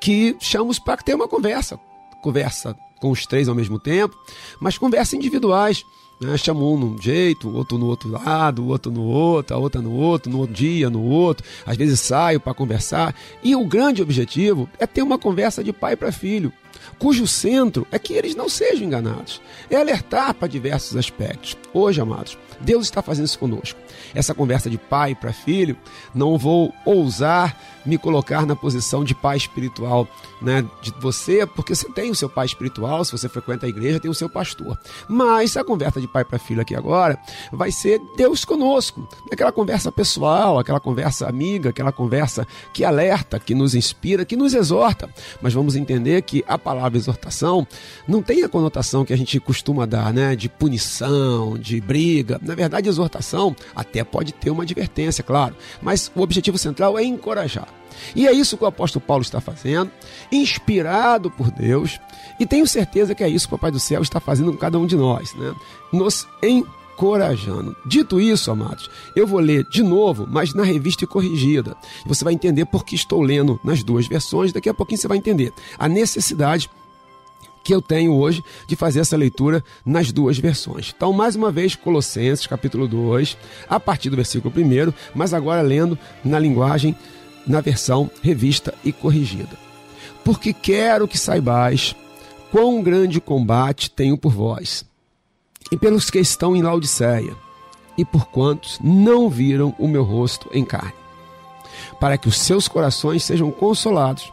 que 0.00 0.36
chamo 0.40 0.72
para 0.82 1.02
ter 1.02 1.14
uma 1.14 1.28
conversa. 1.28 1.78
Conversa 2.22 2.76
com 3.00 3.10
os 3.10 3.26
três 3.26 3.48
ao 3.48 3.54
mesmo 3.54 3.78
tempo, 3.78 4.16
mas 4.60 4.78
conversas 4.78 5.14
individuais 5.14 5.82
né? 6.26 6.36
Chama 6.36 6.60
um 6.60 6.78
num 6.78 7.00
jeito, 7.00 7.54
outro 7.54 7.78
no 7.78 7.86
outro 7.86 8.08
lado, 8.08 8.66
outro 8.66 8.90
no 8.90 9.02
outro, 9.02 9.56
a 9.56 9.58
outra 9.58 9.80
no 9.80 9.92
outro, 9.92 10.30
no 10.30 10.38
outro 10.38 10.54
dia, 10.54 10.88
no 10.88 11.02
outro. 11.02 11.46
Às 11.66 11.76
vezes 11.76 12.00
saio 12.00 12.40
para 12.40 12.54
conversar. 12.54 13.14
E 13.42 13.54
o 13.54 13.64
grande 13.64 14.02
objetivo 14.02 14.68
é 14.78 14.86
ter 14.86 15.02
uma 15.02 15.18
conversa 15.18 15.62
de 15.62 15.72
pai 15.72 15.96
para 15.96 16.12
filho, 16.12 16.52
cujo 16.98 17.26
centro 17.26 17.86
é 17.90 17.98
que 17.98 18.12
eles 18.14 18.34
não 18.34 18.48
sejam 18.48 18.86
enganados. 18.86 19.40
É 19.70 19.76
alertar 19.76 20.34
para 20.34 20.48
diversos 20.48 20.96
aspectos. 20.96 21.56
Hoje, 21.72 22.00
amados, 22.00 22.38
Deus 22.60 22.84
está 22.84 23.02
fazendo 23.02 23.26
isso 23.26 23.38
conosco. 23.38 23.78
Essa 24.14 24.34
conversa 24.34 24.70
de 24.70 24.78
pai 24.78 25.14
para 25.14 25.32
filho, 25.32 25.76
não 26.14 26.38
vou 26.38 26.72
ousar 26.84 27.58
me 27.84 27.98
colocar 27.98 28.46
na 28.46 28.54
posição 28.54 29.04
de 29.04 29.14
pai 29.14 29.36
espiritual, 29.36 30.08
né, 30.42 30.64
de 30.80 30.92
você, 31.00 31.46
porque 31.46 31.74
você 31.74 31.88
tem 31.90 32.10
o 32.10 32.14
seu 32.14 32.28
pai 32.28 32.46
espiritual, 32.46 33.04
se 33.04 33.12
você 33.12 33.28
frequenta 33.28 33.66
a 33.66 33.68
igreja, 33.68 34.00
tem 34.00 34.10
o 34.10 34.14
seu 34.14 34.28
pastor. 34.28 34.78
Mas 35.08 35.56
a 35.56 35.64
conversa 35.64 36.00
de 36.00 36.08
pai 36.08 36.24
para 36.24 36.38
filho 36.38 36.60
aqui 36.60 36.74
agora 36.74 37.18
vai 37.52 37.70
ser 37.70 38.00
Deus 38.16 38.44
conosco, 38.44 39.06
aquela 39.30 39.52
conversa 39.52 39.90
pessoal, 39.92 40.58
aquela 40.58 40.80
conversa 40.80 41.28
amiga, 41.28 41.70
aquela 41.70 41.92
conversa 41.92 42.46
que 42.72 42.84
alerta, 42.84 43.38
que 43.38 43.54
nos 43.54 43.74
inspira, 43.74 44.24
que 44.24 44.36
nos 44.36 44.54
exorta. 44.54 45.08
Mas 45.40 45.54
vamos 45.54 45.76
entender 45.76 46.22
que 46.22 46.44
a 46.46 46.58
palavra 46.58 46.98
exortação 46.98 47.66
não 48.06 48.22
tem 48.22 48.42
a 48.42 48.48
conotação 48.48 49.04
que 49.04 49.12
a 49.12 49.16
gente 49.16 49.38
costuma 49.40 49.86
dar, 49.86 50.12
né, 50.12 50.34
de 50.36 50.48
punição, 50.48 51.56
de 51.58 51.80
briga. 51.80 52.40
Na 52.42 52.54
verdade, 52.54 52.88
exortação 52.88 53.54
até 53.74 54.04
pode 54.04 54.32
ter 54.32 54.50
uma 54.50 54.62
advertência, 54.62 55.22
claro, 55.22 55.54
mas 55.80 56.10
o 56.14 56.20
objetivo 56.20 56.58
central 56.58 56.98
é 56.98 57.04
encorajar. 57.04 57.68
E 58.14 58.26
é 58.26 58.32
isso 58.32 58.56
que 58.56 58.64
o 58.64 58.66
apóstolo 58.66 59.04
Paulo 59.04 59.22
está 59.22 59.40
fazendo, 59.40 59.90
inspirado 60.30 61.30
por 61.30 61.50
Deus, 61.50 61.98
e 62.38 62.46
tenho 62.46 62.66
certeza 62.66 63.14
que 63.14 63.22
é 63.22 63.28
isso 63.28 63.48
que 63.48 63.54
o 63.54 63.58
Papai 63.58 63.70
do 63.70 63.80
Céu 63.80 64.02
está 64.02 64.20
fazendo 64.20 64.52
com 64.52 64.58
cada 64.58 64.78
um 64.78 64.86
de 64.86 64.96
nós, 64.96 65.34
né? 65.34 65.54
Nos 65.92 66.26
encorajando. 66.42 67.76
Dito 67.86 68.20
isso, 68.20 68.50
amados, 68.50 68.90
eu 69.14 69.26
vou 69.26 69.40
ler 69.40 69.64
de 69.70 69.82
novo, 69.82 70.26
mas 70.28 70.54
na 70.54 70.64
revista 70.64 71.06
corrigida. 71.06 71.76
Você 72.06 72.24
vai 72.24 72.32
entender 72.32 72.64
por 72.64 72.84
que 72.84 72.94
estou 72.94 73.20
lendo 73.20 73.60
nas 73.62 73.82
duas 73.82 74.06
versões, 74.06 74.52
daqui 74.52 74.68
a 74.68 74.74
pouquinho 74.74 74.98
você 74.98 75.08
vai 75.08 75.18
entender 75.18 75.52
a 75.78 75.88
necessidade 75.88 76.70
que 77.62 77.74
eu 77.74 77.80
tenho 77.80 78.12
hoje 78.14 78.44
de 78.66 78.76
fazer 78.76 79.00
essa 79.00 79.16
leitura 79.16 79.64
nas 79.84 80.10
duas 80.12 80.38
versões. 80.38 80.92
Então, 80.94 81.12
mais 81.12 81.36
uma 81.36 81.50
vez, 81.50 81.74
Colossenses, 81.74 82.46
capítulo 82.46 82.88
2, 82.88 83.36
a 83.68 83.78
partir 83.78 84.10
do 84.10 84.16
versículo 84.16 84.52
1, 84.56 84.92
mas 85.14 85.32
agora 85.32 85.62
lendo 85.62 85.98
na 86.24 86.38
linguagem 86.38 86.96
na 87.46 87.60
versão 87.60 88.10
revista 88.22 88.74
e 88.84 88.92
corrigida. 88.92 89.56
Porque 90.24 90.52
quero 90.52 91.08
que 91.08 91.18
saibais 91.18 91.96
quão 92.50 92.82
grande 92.82 93.20
combate 93.20 93.90
tenho 93.90 94.16
por 94.16 94.32
vós, 94.32 94.84
e 95.70 95.76
pelos 95.76 96.10
que 96.10 96.18
estão 96.18 96.54
em 96.54 96.62
Laodiceia, 96.62 97.34
e 97.96 98.04
por 98.04 98.26
quantos 98.26 98.78
não 98.82 99.28
viram 99.28 99.74
o 99.78 99.88
meu 99.88 100.04
rosto 100.04 100.48
em 100.52 100.64
carne, 100.64 100.92
para 101.98 102.18
que 102.18 102.28
os 102.28 102.38
seus 102.38 102.68
corações 102.68 103.24
sejam 103.24 103.50
consolados 103.50 104.32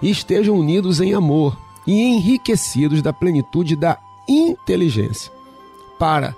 e 0.00 0.10
estejam 0.10 0.56
unidos 0.56 1.00
em 1.00 1.14
amor 1.14 1.56
e 1.86 1.92
enriquecidos 1.92 3.02
da 3.02 3.12
plenitude 3.12 3.76
da 3.76 3.98
inteligência, 4.28 5.30
para 5.98 6.34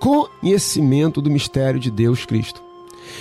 conhecimento 0.00 1.20
do 1.20 1.30
mistério 1.30 1.80
de 1.80 1.90
Deus 1.90 2.26
Cristo 2.26 2.65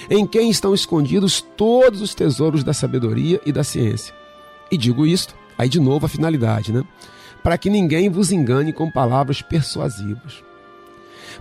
em 0.09 0.25
quem 0.25 0.49
estão 0.49 0.73
escondidos 0.73 1.41
todos 1.41 2.01
os 2.01 2.15
tesouros 2.15 2.63
da 2.63 2.73
sabedoria 2.73 3.39
e 3.45 3.51
da 3.51 3.63
ciência. 3.63 4.13
E 4.71 4.77
digo 4.77 5.05
isto, 5.05 5.35
aí 5.57 5.69
de 5.69 5.79
novo 5.79 6.05
a 6.05 6.09
finalidade, 6.09 6.71
né? 6.71 6.83
Para 7.43 7.57
que 7.57 7.69
ninguém 7.69 8.09
vos 8.09 8.31
engane 8.31 8.73
com 8.73 8.89
palavras 8.91 9.41
persuasivas. 9.41 10.43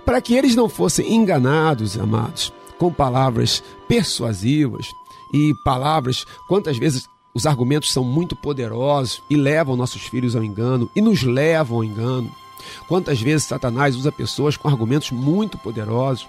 para 0.05 0.21
que 0.21 0.35
eles 0.35 0.55
não 0.55 0.69
fossem 0.69 1.15
enganados, 1.15 1.99
amados, 1.99 2.53
com 2.79 2.93
palavras 2.93 3.63
persuasivas 3.89 4.87
e 5.33 5.53
palavras, 5.65 6.25
quantas 6.49 6.77
vezes 6.77 7.09
os 7.35 7.47
argumentos 7.47 7.93
são 7.93 8.05
muito 8.05 8.37
poderosos 8.37 9.23
e 9.29 9.37
levam 9.37 9.77
nossos 9.77 10.03
filhos 10.03 10.37
ao 10.37 10.45
engano 10.45 10.91
e 10.95 11.01
nos 11.01 11.23
levam 11.23 11.79
ao 11.79 11.85
engano. 11.85 12.31
Quantas 12.89 13.21
vezes 13.21 13.47
Satanás 13.47 13.97
usa 13.97 14.13
pessoas 14.13 14.57
com 14.57 14.69
argumentos 14.69 15.11
muito 15.11 15.59
poderosos, 15.59 16.27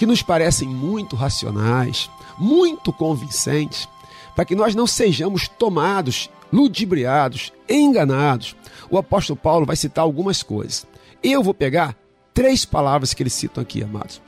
que 0.00 0.06
nos 0.06 0.22
parecem 0.22 0.66
muito 0.66 1.14
racionais, 1.14 2.08
muito 2.38 2.90
convincentes, 2.90 3.86
para 4.34 4.46
que 4.46 4.54
nós 4.54 4.74
não 4.74 4.86
sejamos 4.86 5.46
tomados, 5.46 6.30
ludibriados, 6.50 7.52
enganados. 7.68 8.56
O 8.88 8.96
apóstolo 8.96 9.38
Paulo 9.38 9.66
vai 9.66 9.76
citar 9.76 10.02
algumas 10.02 10.42
coisas. 10.42 10.86
Eu 11.22 11.42
vou 11.42 11.52
pegar 11.52 11.94
três 12.32 12.64
palavras 12.64 13.12
que 13.12 13.22
ele 13.22 13.28
cita 13.28 13.60
aqui, 13.60 13.82
amados. 13.82 14.22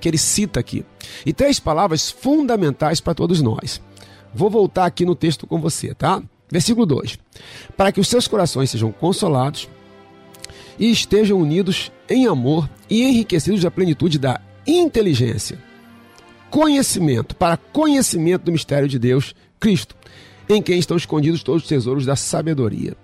Que 0.00 0.08
ele 0.08 0.16
cita 0.16 0.60
aqui. 0.60 0.82
E 1.26 1.34
três 1.34 1.60
palavras 1.60 2.10
fundamentais 2.10 2.98
para 2.98 3.12
todos 3.12 3.42
nós. 3.42 3.82
Vou 4.34 4.48
voltar 4.48 4.86
aqui 4.86 5.04
no 5.04 5.14
texto 5.14 5.46
com 5.46 5.60
você, 5.60 5.92
tá? 5.92 6.22
Versículo 6.50 6.86
2: 6.86 7.18
Para 7.76 7.92
que 7.92 8.00
os 8.00 8.08
seus 8.08 8.26
corações 8.26 8.70
sejam 8.70 8.90
consolados 8.90 9.68
e 10.78 10.90
estejam 10.90 11.38
unidos 11.38 11.92
em 12.08 12.26
amor 12.26 12.66
e 12.88 13.02
enriquecidos 13.02 13.60
da 13.60 13.70
plenitude 13.70 14.18
da 14.18 14.40
inteligência, 14.68 15.58
conhecimento, 16.50 17.34
para 17.34 17.56
conhecimento 17.56 18.44
do 18.44 18.52
mistério 18.52 18.86
de 18.86 18.98
Deus, 18.98 19.34
Cristo, 19.58 19.96
em 20.48 20.62
quem 20.62 20.78
estão 20.78 20.96
escondidos 20.96 21.42
todos 21.42 21.62
os 21.62 21.68
tesouros 21.68 22.04
da 22.04 22.14
sabedoria. 22.14 22.94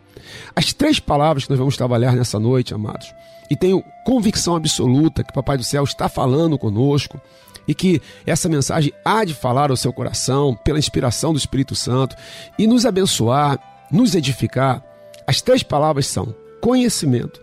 As 0.55 0.73
três 0.73 1.01
palavras 1.01 1.45
que 1.45 1.51
nós 1.51 1.59
vamos 1.59 1.77
trabalhar 1.77 2.15
nessa 2.15 2.39
noite, 2.39 2.75
amados, 2.75 3.13
e 3.51 3.57
tenho 3.57 3.83
convicção 4.05 4.55
absoluta 4.57 5.25
que 5.25 5.31
o 5.31 5.35
Papai 5.35 5.57
do 5.57 5.65
Céu 5.65 5.85
está 5.85 6.09
falando 6.09 6.59
conosco 6.59 7.21
e 7.67 7.75
que 7.75 8.01
essa 8.27 8.49
mensagem 8.49 8.93
há 9.05 9.25
de 9.25 9.35
falar 9.35 9.71
ao 9.71 9.77
seu 9.77 9.93
coração 9.93 10.55
pela 10.65 10.79
inspiração 10.79 11.33
do 11.33 11.39
Espírito 11.39 11.75
Santo 11.75 12.15
e 12.59 12.67
nos 12.67 12.85
abençoar, 12.85 13.59
nos 13.91 14.15
edificar. 14.15 14.83
As 15.27 15.41
três 15.41 15.63
palavras 15.63 16.07
são 16.07 16.35
conhecimento, 16.61 17.41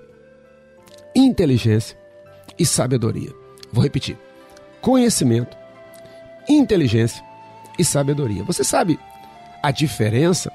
inteligência 1.16 1.98
e 2.58 2.66
sabedoria. 2.66 3.41
Vou 3.72 3.84
repetir: 3.84 4.18
conhecimento, 4.82 5.58
inteligência 6.48 7.24
e 7.78 7.86
sabedoria. 7.86 8.44
Você 8.44 8.64
sabe 8.64 9.00
a 9.62 9.72
diferença? 9.72 10.52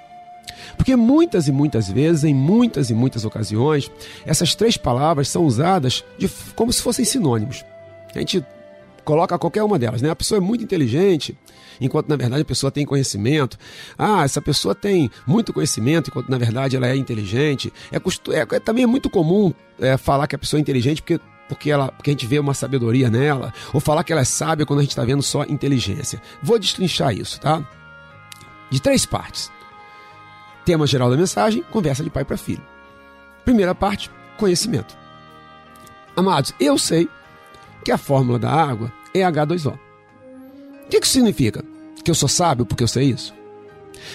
Porque 0.77 0.95
muitas 0.97 1.49
e 1.49 1.53
muitas 1.53 1.89
vezes, 1.89 2.25
em 2.25 2.35
muitas 2.35 2.91
e 2.91 2.95
muitas 2.95 3.25
ocasiões, 3.25 3.91
essas 4.25 4.55
três 4.55 4.77
palavras 4.77 5.29
são 5.29 5.45
usadas 5.45 6.05
de, 6.19 6.29
como 6.55 6.73
se 6.73 6.83
fossem 6.83 7.05
sinônimos. 7.05 7.65
A 8.15 8.19
gente 8.19 8.45
coloca 9.05 9.39
qualquer 9.39 9.63
uma 9.63 9.79
delas, 9.79 10.03
né? 10.03 10.11
A 10.11 10.17
pessoa 10.17 10.39
é 10.39 10.41
muito 10.41 10.65
inteligente, 10.65 11.37
enquanto 11.81 12.09
na 12.09 12.17
verdade 12.17 12.43
a 12.43 12.45
pessoa 12.45 12.71
tem 12.71 12.85
conhecimento. 12.85 13.57
Ah, 13.97 14.25
essa 14.25 14.43
pessoa 14.43 14.75
tem 14.75 15.11
muito 15.27 15.53
conhecimento, 15.53 16.11
enquanto 16.11 16.29
na 16.29 16.39
verdade 16.39 16.77
ela 16.77 16.89
é 16.89 16.97
inteligente. 16.97 17.73
É, 17.93 17.97
é, 17.97 18.57
é 18.57 18.61
também 18.61 18.85
é 18.85 18.87
muito 18.87 19.09
comum 19.09 19.53
é, 19.79 19.97
falar 19.97 20.27
que 20.27 20.35
a 20.35 20.39
pessoa 20.39 20.59
é 20.59 20.63
inteligente 20.63 21.03
porque 21.03 21.21
porque, 21.49 21.71
ela, 21.71 21.93
porque 21.93 22.11
a 22.11 22.13
gente 22.13 22.27
vê 22.27 22.39
uma 22.39 22.55
sabedoria 22.55 23.09
nela, 23.09 23.53
ou 23.73 23.81
falar 23.81 24.05
que 24.05 24.13
ela 24.13 24.23
é 24.23 24.25
sábia 24.25 24.67
quando 24.67 24.81
a 24.81 24.83
gente 24.83 24.91
está 24.91 25.05
vendo 25.05 25.23
só 25.23 25.45
inteligência. 25.45 26.21
Vou 26.43 26.59
destrinchar 26.59 27.15
isso, 27.15 27.41
tá? 27.41 27.63
De 28.71 28.81
três 28.81 29.07
partes. 29.07 29.51
Tema 30.65 30.87
geral 30.87 31.11
da 31.11 31.17
mensagem: 31.17 31.63
conversa 31.71 32.03
de 32.03 32.11
pai 32.11 32.25
para 32.25 32.37
filho. 32.37 32.63
Primeira 33.45 33.75
parte: 33.75 34.11
conhecimento. 34.37 34.97
Amados, 36.17 36.53
eu 36.59 36.77
sei 36.79 37.09
que 37.85 37.93
a 37.93 37.99
fórmula 37.99 38.39
da 38.39 38.51
água 38.51 38.93
é 39.15 39.21
H2O. 39.21 39.75
O 39.75 40.89
que 40.89 40.99
isso 40.99 41.13
significa? 41.13 41.65
Que 42.03 42.11
eu 42.11 42.15
sou 42.15 42.29
sábio 42.29 42.67
porque 42.67 42.83
eu 42.83 42.89
sei 42.89 43.11
isso? 43.11 43.35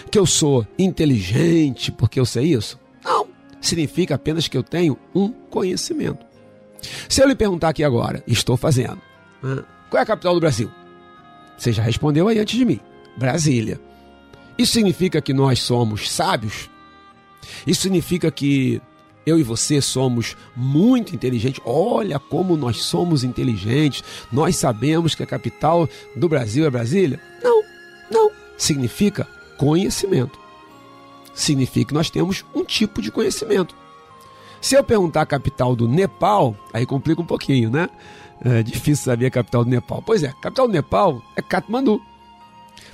Que 0.10 0.20
eu 0.20 0.26
sou 0.26 0.66
inteligente 0.78 1.92
porque 1.92 2.20
eu 2.20 2.26
sei 2.26 2.54
isso? 2.54 2.80
Não. 3.04 3.28
Significa 3.62 4.16
apenas 4.16 4.48
que 4.48 4.58
eu 4.58 4.64
tenho 4.64 4.98
um 5.14 5.30
conhecimento. 5.30 6.31
Se 7.08 7.22
eu 7.22 7.28
lhe 7.28 7.36
perguntar 7.36 7.70
aqui 7.70 7.84
agora, 7.84 8.24
estou 8.28 8.58
fazendo. 8.58 9.02
Qual 9.90 10.00
é 10.00 10.02
a 10.02 10.06
capital 10.06 10.34
do 10.34 10.40
Brasil? 10.40 10.72
Você 11.58 11.72
já 11.72 11.84
respondeu 11.84 12.28
aí 12.28 12.40
antes 12.40 12.58
de 12.58 12.66
mim. 12.66 12.80
Brasília. 13.18 13.80
Isso 14.58 14.74
significa 14.74 15.22
que 15.22 15.34
nós 15.34 15.60
somos 15.60 16.12
sábios? 16.12 16.70
Isso 17.66 17.82
significa 17.82 18.32
que 18.32 18.82
eu 19.26 19.40
e 19.40 19.44
você 19.44 19.82
somos 19.82 20.36
muito 20.56 21.14
inteligentes. 21.16 21.62
Olha 21.66 22.20
como 22.20 22.58
nós 22.58 22.78
somos 22.84 23.24
inteligentes. 23.24 24.04
Nós 24.32 24.56
sabemos 24.56 25.14
que 25.14 25.24
a 25.24 25.28
capital 25.28 25.88
do 26.16 26.28
Brasil 26.28 26.66
é 26.66 26.70
Brasília? 26.70 27.20
Não, 27.44 27.62
não. 28.12 28.32
Significa 28.58 29.28
conhecimento. 29.58 30.40
Significa 31.34 31.90
que 31.90 31.94
nós 31.94 32.10
temos 32.10 32.44
um 32.54 32.64
tipo 32.64 33.02
de 33.02 33.12
conhecimento. 33.12 33.76
Se 34.62 34.76
eu 34.76 34.84
perguntar 34.84 35.22
a 35.22 35.26
capital 35.26 35.76
do 35.76 35.88
Nepal, 35.88 36.56
aí 36.72 36.86
complica 36.86 37.22
um 37.22 37.26
pouquinho, 37.26 37.72
né? 37.72 37.90
É 38.46 38.62
difícil 38.62 39.06
saber 39.06 39.26
a 39.26 39.32
capital 39.32 39.64
do 39.64 39.70
Nepal. 39.70 40.04
Pois 40.06 40.24
é, 40.24 40.28
a 40.28 40.34
capital 40.34 40.68
do 40.68 40.74
Nepal 40.74 41.22
é 41.36 41.42
Katmandu. 41.42 42.02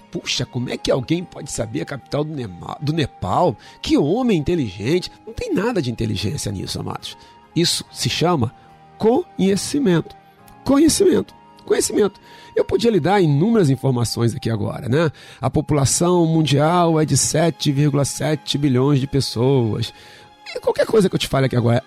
Puxa, 0.10 0.46
como 0.46 0.70
é 0.70 0.78
que 0.78 0.90
alguém 0.90 1.24
pode 1.24 1.52
saber 1.52 1.82
a 1.82 1.86
capital 1.86 2.24
do, 2.24 2.34
do 2.82 2.94
Nepal? 2.94 3.56
Que 3.82 3.98
homem 3.98 4.38
inteligente! 4.38 5.12
Não 5.26 5.34
tem 5.34 5.54
nada 5.54 5.82
de 5.82 5.92
inteligência 5.92 6.52
nisso, 6.52 6.80
amados. 6.80 7.18
Isso 7.56 7.84
se 7.92 8.10
chama 8.10 8.54
conhecimento. 8.98 10.16
Conhecimento. 10.64 11.36
Conhecimento. 11.66 12.20
Eu 12.56 12.64
podia 12.64 12.90
lhe 12.90 13.00
dar 13.00 13.20
inúmeras 13.22 13.70
informações 13.70 14.34
aqui 14.34 14.50
agora, 14.50 14.88
né? 14.88 15.12
A 15.42 15.50
população 15.50 16.26
mundial 16.26 17.00
é 17.00 17.06
de 17.06 17.16
7,7 17.16 18.58
bilhões 18.58 19.00
de 19.00 19.08
pessoas. 19.08 19.94
E 20.56 20.60
qualquer 20.60 20.86
coisa 20.86 21.10
que 21.10 21.16
eu 21.16 21.20
te 21.20 21.28
fale 21.28 21.46
aqui 21.46 21.56
agora, 21.56 21.84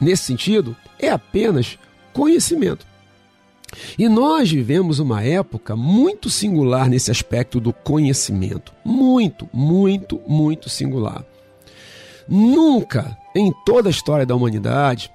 nesse 0.00 0.24
sentido, 0.24 0.76
é 0.98 1.08
apenas 1.08 1.78
conhecimento. 2.12 2.86
E 3.98 4.08
nós 4.08 4.50
vivemos 4.50 4.98
uma 4.98 5.22
época 5.22 5.74
muito 5.74 6.28
singular 6.28 6.88
nesse 6.88 7.10
aspecto 7.10 7.58
do 7.58 7.72
conhecimento. 7.72 8.72
Muito, 8.84 9.48
muito, 9.52 10.20
muito 10.26 10.68
singular. 10.68 11.24
Nunca 12.28 13.16
em 13.34 13.52
toda 13.64 13.88
a 13.88 13.90
história 13.90 14.26
da 14.26 14.34
humanidade, 14.34 15.10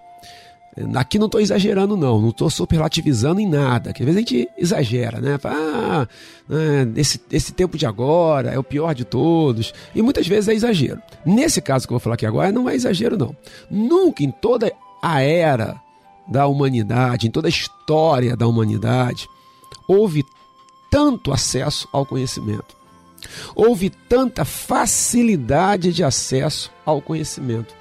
aqui 0.95 1.17
não 1.17 1.25
estou 1.25 1.41
exagerando, 1.41 1.97
não, 1.97 2.21
não 2.21 2.29
estou 2.29 2.49
superlativizando 2.49 3.39
em 3.39 3.47
nada, 3.47 3.93
que 3.93 4.03
às 4.03 4.05
vezes 4.05 4.17
a 4.17 4.19
gente 4.19 4.49
exagera, 4.57 5.19
né? 5.19 5.37
Fala, 5.37 6.07
ah, 6.49 6.87
esse, 6.95 7.19
esse 7.31 7.51
tempo 7.51 7.77
de 7.77 7.85
agora 7.85 8.51
é 8.51 8.59
o 8.59 8.63
pior 8.63 8.93
de 8.93 9.03
todos, 9.03 9.73
e 9.95 10.01
muitas 10.01 10.27
vezes 10.27 10.47
é 10.47 10.53
exagero. 10.53 11.01
Nesse 11.25 11.61
caso 11.61 11.87
que 11.87 11.93
eu 11.93 11.95
vou 11.95 12.03
falar 12.03 12.15
aqui 12.15 12.25
agora, 12.25 12.51
não 12.51 12.69
é 12.69 12.75
exagero, 12.75 13.17
não. 13.17 13.35
Nunca 13.69 14.23
em 14.23 14.31
toda 14.31 14.71
a 15.01 15.21
era 15.21 15.81
da 16.27 16.45
humanidade, 16.47 17.27
em 17.27 17.31
toda 17.31 17.47
a 17.47 17.49
história 17.49 18.35
da 18.35 18.47
humanidade, 18.47 19.27
houve 19.87 20.23
tanto 20.91 21.31
acesso 21.31 21.87
ao 21.91 22.05
conhecimento. 22.05 22.75
Houve 23.55 23.89
tanta 23.89 24.45
facilidade 24.45 25.91
de 25.91 26.03
acesso 26.03 26.71
ao 26.85 27.01
conhecimento. 27.01 27.73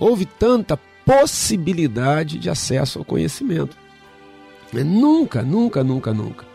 Houve 0.00 0.26
tanta 0.26 0.78
possibilidade 1.04 2.38
de 2.38 2.48
acesso 2.48 2.98
ao 2.98 3.04
conhecimento. 3.04 3.76
Nunca, 4.72 5.42
nunca, 5.42 5.84
nunca, 5.84 6.12
nunca. 6.12 6.46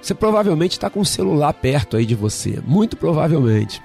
Você 0.00 0.14
provavelmente 0.14 0.72
está 0.72 0.88
com 0.88 1.00
um 1.00 1.04
celular 1.04 1.52
perto 1.52 1.96
aí 1.96 2.06
de 2.06 2.14
você, 2.14 2.62
muito 2.64 2.96
provavelmente. 2.96 3.82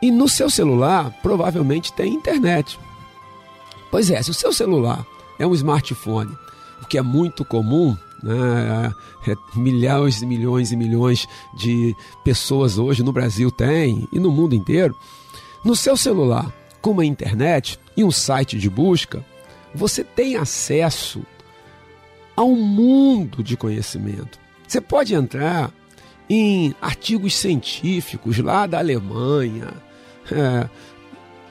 E 0.00 0.10
no 0.10 0.28
seu 0.28 0.48
celular, 0.48 1.10
provavelmente 1.22 1.92
tem 1.92 2.14
internet. 2.14 2.78
Pois 3.90 4.10
é, 4.10 4.22
se 4.22 4.30
o 4.30 4.34
seu 4.34 4.52
celular 4.52 5.04
é 5.38 5.46
um 5.46 5.54
smartphone, 5.54 6.30
o 6.80 6.86
que 6.86 6.96
é 6.96 7.02
muito 7.02 7.44
comum, 7.44 7.96
né? 8.22 8.92
É, 9.26 9.34
milhões 9.54 10.22
e 10.22 10.26
milhões 10.26 10.72
e 10.72 10.76
milhões 10.76 11.26
de 11.54 11.94
pessoas 12.22 12.78
hoje 12.78 13.02
no 13.02 13.12
Brasil 13.12 13.50
têm 13.50 14.08
e 14.12 14.18
no 14.18 14.30
mundo 14.30 14.54
inteiro. 14.54 14.96
No 15.64 15.74
seu 15.74 15.96
celular, 15.96 16.52
com 16.80 16.90
uma 16.90 17.04
internet 17.04 17.78
e 17.96 18.04
um 18.04 18.10
site 18.10 18.58
de 18.58 18.70
busca, 18.70 19.24
você 19.74 20.02
tem 20.02 20.36
acesso 20.36 21.22
a 22.36 22.42
um 22.42 22.56
mundo 22.56 23.42
de 23.42 23.56
conhecimento. 23.56 24.38
Você 24.66 24.80
pode 24.80 25.14
entrar 25.14 25.70
em 26.28 26.74
artigos 26.80 27.34
científicos 27.34 28.38
lá 28.38 28.66
da 28.66 28.78
Alemanha, 28.78 29.68
é, 30.30 30.68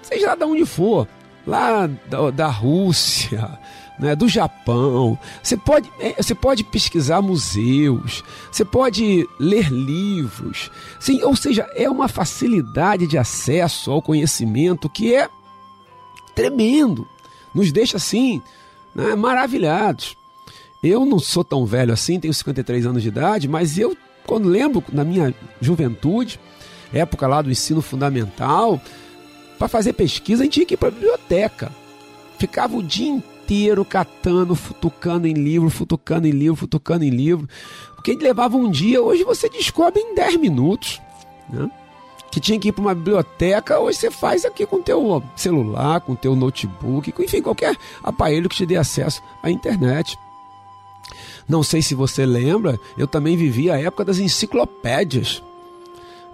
seja 0.01 0.27
lá 0.27 0.35
de 0.35 0.43
onde 0.45 0.65
for, 0.65 1.07
lá 1.45 1.87
da, 2.09 2.31
da 2.31 2.47
Rússia, 2.47 3.59
né, 3.99 4.15
do 4.15 4.27
Japão. 4.27 5.19
Você 5.43 5.57
pode, 5.57 5.91
é, 5.99 6.21
você 6.21 6.33
pode 6.33 6.63
pesquisar 6.63 7.21
museus, 7.21 8.23
você 8.51 8.63
pode 8.63 9.27
ler 9.37 9.69
livros. 9.69 10.71
Sim, 10.99 11.21
ou 11.23 11.35
seja, 11.35 11.69
é 11.75 11.89
uma 11.89 12.07
facilidade 12.07 13.05
de 13.05 13.17
acesso 13.17 13.91
ao 13.91 14.01
conhecimento 14.01 14.89
que 14.89 15.13
é 15.13 15.29
tremendo. 16.33 17.05
Nos 17.53 17.71
deixa 17.71 17.97
assim, 17.97 18.41
né, 18.95 19.15
maravilhados. 19.15 20.15
Eu 20.81 21.05
não 21.05 21.19
sou 21.19 21.43
tão 21.43 21.65
velho 21.65 21.91
assim, 21.91 22.19
tenho 22.19 22.33
53 22.33 22.85
anos 22.85 23.03
de 23.03 23.09
idade, 23.09 23.49
mas 23.49 23.77
eu, 23.77 23.97
quando 24.25 24.47
lembro 24.47 24.81
na 24.93 25.03
minha 25.03 25.35
juventude, 25.59 26.39
época 26.93 27.27
lá 27.27 27.41
do 27.41 27.51
ensino 27.51 27.81
fundamental, 27.81 28.81
para 29.57 29.67
fazer 29.67 29.91
pesquisa 29.91 30.41
a 30.41 30.45
gente 30.45 30.53
tinha 30.53 30.65
que 30.65 30.75
ir 30.75 30.77
para 30.77 30.87
a 30.87 30.91
biblioteca. 30.91 31.69
Ficava 32.37 32.77
o 32.77 32.81
dia 32.81 33.21
inteiro 33.49 33.83
catando, 33.83 34.55
futucando 34.55 35.27
em 35.27 35.33
livro, 35.33 35.71
futucando 35.71 36.27
em 36.27 36.31
livro, 36.31 36.55
futucando 36.55 37.03
em 37.03 37.09
livro. 37.09 37.49
Porque 37.95 38.13
levava 38.13 38.55
um 38.55 38.69
dia, 38.69 39.01
hoje 39.01 39.23
você 39.23 39.49
descobre 39.49 39.99
em 39.99 40.13
10 40.13 40.35
minutos. 40.35 41.01
Né? 41.49 41.69
Que 42.31 42.39
tinha 42.39 42.59
que 42.59 42.67
ir 42.67 42.71
para 42.71 42.81
uma 42.81 42.93
biblioteca, 42.93 43.79
hoje 43.79 43.97
você 43.97 44.11
faz 44.11 44.45
aqui 44.45 44.67
com 44.67 44.75
o 44.75 44.83
teu 44.83 45.23
celular, 45.35 45.99
com 46.01 46.13
o 46.13 46.15
teu 46.15 46.35
notebook, 46.35 47.11
com, 47.11 47.23
enfim, 47.23 47.41
qualquer 47.41 47.75
aparelho 48.03 48.47
que 48.47 48.55
te 48.55 48.67
dê 48.67 48.77
acesso 48.77 49.19
à 49.41 49.49
internet. 49.49 50.15
Não 51.47 51.63
sei 51.63 51.81
se 51.81 51.95
você 51.95 52.27
lembra, 52.27 52.79
eu 52.95 53.07
também 53.07 53.35
vivi 53.35 53.71
a 53.71 53.79
época 53.79 54.05
das 54.05 54.19
enciclopédias. 54.19 55.41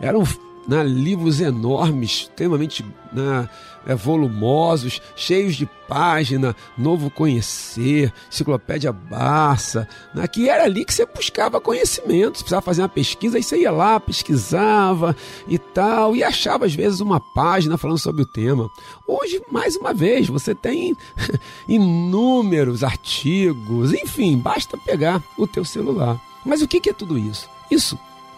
Eram 0.01 0.23
né, 0.67 0.83
livros 0.83 1.39
enormes, 1.39 2.27
extremamente 2.29 2.83
né, 3.13 3.47
é, 3.85 3.95
volumosos, 3.95 5.01
cheios 5.15 5.55
de 5.55 5.65
página, 5.87 6.55
Novo 6.77 7.09
Conhecer, 7.09 8.11
Enciclopédia 8.31 8.91
Barça, 8.91 9.87
né, 10.13 10.27
que 10.27 10.49
era 10.49 10.63
ali 10.63 10.83
que 10.83 10.93
você 10.93 11.05
buscava 11.05 11.61
conhecimento, 11.61 12.37
você 12.37 12.43
precisava 12.43 12.61
fazer 12.61 12.81
uma 12.81 12.89
pesquisa, 12.89 13.37
aí 13.37 13.43
você 13.43 13.57
ia 13.59 13.71
lá, 13.71 13.99
pesquisava 13.99 15.15
e 15.47 15.57
tal, 15.59 16.15
e 16.15 16.23
achava 16.23 16.65
às 16.65 16.73
vezes 16.73 16.99
uma 16.99 17.19
página 17.19 17.77
falando 17.77 17.99
sobre 17.99 18.23
o 18.23 18.25
tema. 18.25 18.69
Hoje, 19.07 19.41
mais 19.51 19.75
uma 19.75 19.93
vez, 19.93 20.27
você 20.27 20.55
tem 20.55 20.97
inúmeros 21.67 22.83
artigos, 22.83 23.93
enfim, 23.93 24.37
basta 24.37 24.77
pegar 24.77 25.23
o 25.37 25.45
teu 25.45 25.63
celular. 25.63 26.19
Mas 26.43 26.61
o 26.61 26.67
que 26.67 26.89
é 26.89 26.93
tudo 26.93 27.17
isso? 27.17 27.49
Isso 27.69 27.97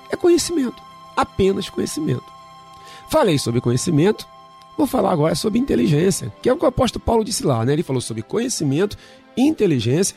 é 0.10 0.15
conhecimento 0.15 0.88
apenas 1.17 1.67
conhecimento. 1.67 2.31
Falei 3.10 3.39
sobre 3.39 3.60
conhecimento, 3.60 4.27
vou 4.77 4.87
falar 4.87 5.11
agora 5.11 5.35
sobre 5.35 5.59
inteligência, 5.59 6.31
que 6.41 6.47
é 6.47 6.53
o 6.53 6.57
que 6.57 6.65
o 6.65 6.67
apóstolo 6.67 7.03
Paulo 7.03 7.23
disse 7.23 7.45
lá, 7.45 7.65
né? 7.65 7.73
Ele 7.73 7.83
falou 7.83 8.01
sobre 8.01 8.21
conhecimento, 8.21 8.95
inteligência 9.35 10.15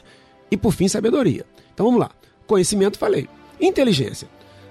e, 0.50 0.56
por 0.56 0.72
fim, 0.72 0.86
sabedoria. 0.86 1.46
Então 1.72 1.86
vamos 1.86 2.00
lá. 2.00 2.10
Conhecimento, 2.46 2.98
falei. 2.98 3.28
Inteligência. 3.60 4.28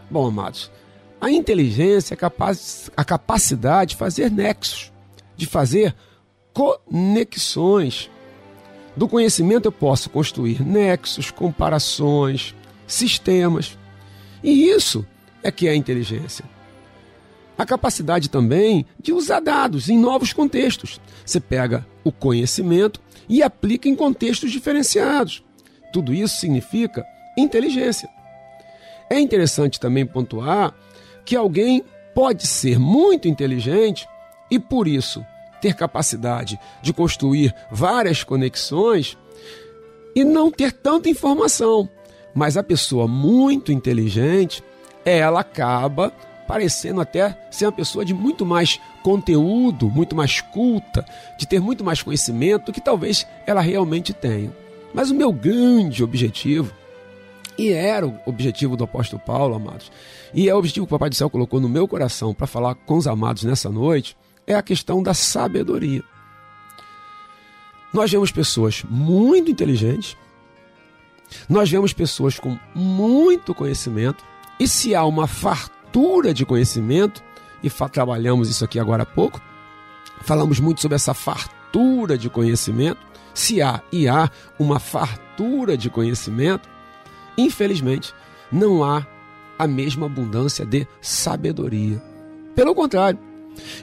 Bom, 0.10 0.28
amados, 0.28 0.72
a 1.20 1.32
inteligência 1.32 2.14
é 2.14 2.18
capaz, 2.18 2.90
a 2.96 3.04
capacidade 3.04 3.92
de 3.92 3.96
fazer 3.96 4.32
nexos, 4.32 4.92
de 5.36 5.46
fazer 5.46 5.96
conexões. 6.54 8.10
Do 8.96 9.08
conhecimento 9.08 9.66
eu 9.66 9.72
posso 9.72 10.10
construir 10.10 10.62
nexos, 10.62 11.32
comparações, 11.32 12.56
sistemas. 12.88 13.78
E 14.44 14.70
isso 14.70 15.06
é 15.44 15.52
que 15.52 15.68
é 15.68 15.72
a 15.72 15.76
inteligência. 15.76 16.46
A 17.60 17.66
capacidade 17.66 18.30
também 18.30 18.86
de 19.02 19.12
usar 19.12 19.42
dados 19.42 19.90
em 19.90 19.98
novos 19.98 20.32
contextos. 20.32 20.98
Você 21.26 21.42
pega 21.42 21.86
o 22.06 22.12
conhecimento 22.12 23.02
e 23.28 23.44
aplica 23.44 23.90
em 23.90 23.96
contextos 23.98 24.50
diferenciados. 24.50 25.44
Tudo 25.92 26.14
isso 26.14 26.38
significa 26.38 27.06
inteligência. 27.38 28.08
É 29.10 29.20
interessante 29.20 29.78
também 29.78 30.06
pontuar 30.06 30.74
que 31.26 31.36
alguém 31.36 31.84
pode 32.16 32.48
ser 32.48 32.80
muito 32.80 33.28
inteligente 33.28 34.08
e, 34.50 34.58
por 34.58 34.88
isso, 34.88 35.26
ter 35.62 35.76
capacidade 35.76 36.58
de 36.82 36.94
construir 36.94 37.54
várias 37.70 38.24
conexões 38.24 39.18
e 40.16 40.24
não 40.24 40.50
ter 40.50 40.72
tanta 40.72 41.10
informação. 41.10 41.90
Mas 42.34 42.56
a 42.56 42.64
pessoa 42.64 43.06
muito 43.06 43.70
inteligente, 43.70 44.64
ela 45.04 45.42
acaba 45.42 46.14
parecendo 46.50 47.00
até 47.00 47.38
ser 47.52 47.68
uma 47.68 47.72
pessoa 47.72 48.04
de 48.04 48.12
muito 48.12 48.44
mais 48.44 48.82
conteúdo, 49.04 49.88
muito 49.88 50.16
mais 50.16 50.42
culta, 50.42 51.06
de 51.38 51.48
ter 51.48 51.60
muito 51.62 51.84
mais 51.84 52.02
conhecimento 52.02 52.74
que 52.74 52.82
talvez 52.82 53.28
ela 53.46 53.62
realmente 53.62 54.14
tenha. 54.14 54.52
Mas 54.92 55.12
o 55.12 55.16
meu 55.16 55.32
grande 55.32 56.04
objetivo, 56.04 56.74
e 57.56 57.72
era 57.72 58.08
o 58.08 58.20
objetivo 58.26 58.76
do 58.76 58.84
apóstolo 58.84 59.22
Paulo, 59.24 59.54
amados, 59.54 59.92
e 60.34 60.50
é 60.50 60.56
o 60.56 60.58
objetivo 60.58 60.88
que 60.88 60.92
o 60.92 60.98
Papai 60.98 61.12
do 61.12 61.16
Céu 61.16 61.30
colocou 61.30 61.60
no 61.60 61.70
meu 61.70 61.88
coração 61.88 62.34
para 62.34 62.48
falar 62.48 62.74
com 62.74 62.98
os 62.98 63.06
amados 63.06 63.44
nessa 63.44 63.70
noite, 63.70 64.18
é 64.48 64.56
a 64.56 64.64
questão 64.64 65.04
da 65.04 65.14
sabedoria. 65.14 66.04
Nós 67.94 68.10
vemos 68.10 68.32
pessoas 68.32 68.84
muito 68.90 69.52
inteligentes, 69.52 70.18
nós 71.48 71.70
vemos 71.70 71.94
pessoas 71.94 72.40
com 72.40 72.58
muito 72.74 73.54
conhecimento, 73.54 74.26
e 74.60 74.68
se 74.68 74.96
há 74.96 75.06
uma 75.06 75.28
fartura 75.28 75.79
de 76.34 76.46
conhecimento, 76.46 77.24
e 77.62 77.70
trabalhamos 77.70 78.50
isso 78.50 78.64
aqui 78.64 78.80
agora 78.80 79.04
há 79.04 79.06
pouco, 79.06 79.42
falamos 80.22 80.60
muito 80.60 80.82
sobre 80.82 80.96
essa 80.96 81.14
fartura 81.14 82.18
de 82.18 82.30
conhecimento. 82.30 83.00
Se 83.34 83.62
há 83.62 83.82
e 83.92 84.08
há 84.08 84.30
uma 84.58 84.80
fartura 84.80 85.78
de 85.78 85.90
conhecimento, 85.90 86.68
infelizmente, 87.38 88.14
não 88.52 88.84
há 88.84 89.06
a 89.58 89.68
mesma 89.68 90.06
abundância 90.06 90.66
de 90.66 90.88
sabedoria. 91.02 92.02
Pelo 92.56 92.74
contrário, 92.74 93.20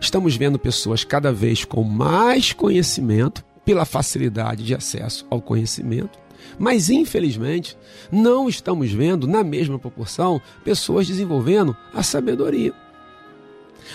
estamos 0.01 0.37
vendo 0.37 0.59
pessoas 0.59 1.05
cada 1.05 1.33
vez 1.33 1.65
com 1.65 1.83
mais 1.83 2.53
conhecimento, 2.53 3.45
pela 3.65 3.85
facilidade 3.85 4.65
de 4.65 4.75
acesso 4.75 5.27
ao 5.29 5.43
conhecimento, 5.43 6.19
mas, 6.59 6.91
infelizmente, 6.91 7.77
não 8.11 8.49
estamos 8.49 8.91
vendo, 8.91 9.27
na 9.27 9.43
mesma 9.45 9.79
proporção, 9.79 10.41
pessoas 10.65 11.07
desenvolvendo 11.07 11.77
a 11.93 12.03
sabedoria. 12.03 12.73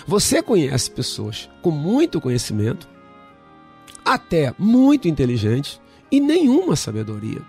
Você 0.07 0.41
conhece 0.41 0.89
pessoas 0.89 1.49
com 1.61 1.71
muito 1.71 2.21
conhecimento, 2.21 2.87
até 4.03 4.53
muito 4.57 5.07
inteligentes, 5.07 5.79
e 6.11 6.19
nenhuma 6.19 6.75
sabedoria. 6.75 7.41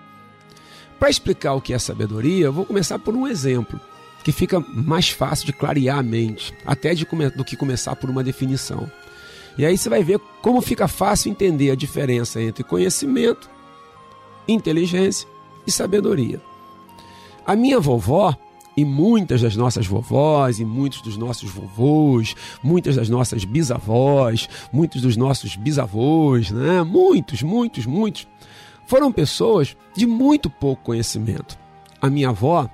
Para 0.98 1.10
explicar 1.10 1.54
o 1.54 1.60
que 1.60 1.74
é 1.74 1.78
sabedoria, 1.78 2.50
vou 2.50 2.64
começar 2.64 2.98
por 2.98 3.16
um 3.16 3.26
exemplo 3.26 3.80
que 4.22 4.30
fica 4.30 4.60
mais 4.60 5.08
fácil 5.08 5.46
de 5.46 5.52
clarear 5.52 5.98
a 5.98 6.02
mente, 6.02 6.54
até 6.64 6.94
de, 6.94 7.04
do 7.36 7.44
que 7.44 7.56
começar 7.56 7.96
por 7.96 8.08
uma 8.08 8.22
definição. 8.22 8.88
E 9.58 9.66
aí 9.66 9.76
você 9.76 9.88
vai 9.88 10.02
ver 10.02 10.20
como 10.40 10.62
fica 10.62 10.86
fácil 10.86 11.30
entender 11.30 11.70
a 11.70 11.74
diferença 11.74 12.40
entre 12.40 12.62
conhecimento 12.62 13.50
inteligência 14.46 15.28
e 15.66 15.70
sabedoria. 15.70 16.40
A 17.46 17.56
minha 17.56 17.80
vovó 17.80 18.36
e 18.76 18.84
muitas 18.84 19.42
das 19.42 19.56
nossas 19.56 19.86
vovós 19.86 20.58
e 20.58 20.64
muitos 20.64 21.02
dos 21.02 21.16
nossos 21.16 21.50
vovôs, 21.50 22.34
muitas 22.62 22.96
das 22.96 23.08
nossas 23.08 23.44
bisavós, 23.44 24.48
muitos 24.72 25.02
dos 25.02 25.16
nossos 25.16 25.56
bisavôs, 25.56 26.50
né? 26.50 26.82
Muitos, 26.82 27.42
muitos, 27.42 27.86
muitos 27.86 28.26
foram 28.86 29.12
pessoas 29.12 29.76
de 29.94 30.06
muito 30.06 30.48
pouco 30.48 30.82
conhecimento. 30.82 31.58
A 32.00 32.08
minha 32.08 32.30
avó 32.30 32.68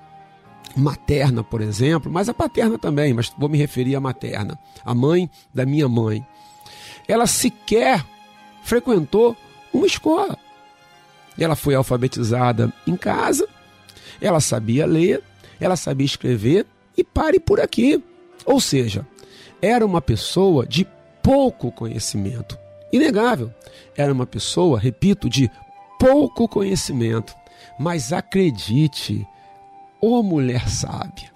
materna, 0.76 1.42
por 1.42 1.60
exemplo, 1.60 2.10
mas 2.10 2.28
a 2.28 2.34
paterna 2.34 2.78
também, 2.78 3.12
mas 3.12 3.32
vou 3.36 3.48
me 3.48 3.58
referir 3.58 3.96
à 3.96 4.00
materna, 4.00 4.58
a 4.84 4.94
mãe 4.94 5.28
da 5.52 5.66
minha 5.66 5.88
mãe. 5.88 6.24
Ela 7.06 7.26
sequer 7.26 8.04
frequentou 8.62 9.36
uma 9.72 9.86
escola. 9.86 10.38
Ela 11.38 11.54
foi 11.54 11.74
alfabetizada 11.74 12.72
em 12.86 12.96
casa, 12.96 13.46
ela 14.20 14.40
sabia 14.40 14.86
ler, 14.86 15.22
ela 15.60 15.76
sabia 15.76 16.04
escrever 16.04 16.66
e 16.96 17.04
pare 17.04 17.38
por 17.38 17.60
aqui. 17.60 18.02
Ou 18.44 18.60
seja, 18.60 19.06
era 19.62 19.84
uma 19.84 20.00
pessoa 20.00 20.66
de 20.66 20.86
pouco 21.22 21.70
conhecimento. 21.70 22.58
Inegável. 22.92 23.52
Era 23.96 24.12
uma 24.12 24.26
pessoa, 24.26 24.78
repito, 24.78 25.28
de 25.28 25.50
pouco 25.98 26.48
conhecimento. 26.48 27.34
Mas 27.78 28.12
acredite, 28.12 29.26
ô 30.00 30.22
mulher 30.22 30.68
sábia, 30.68 31.30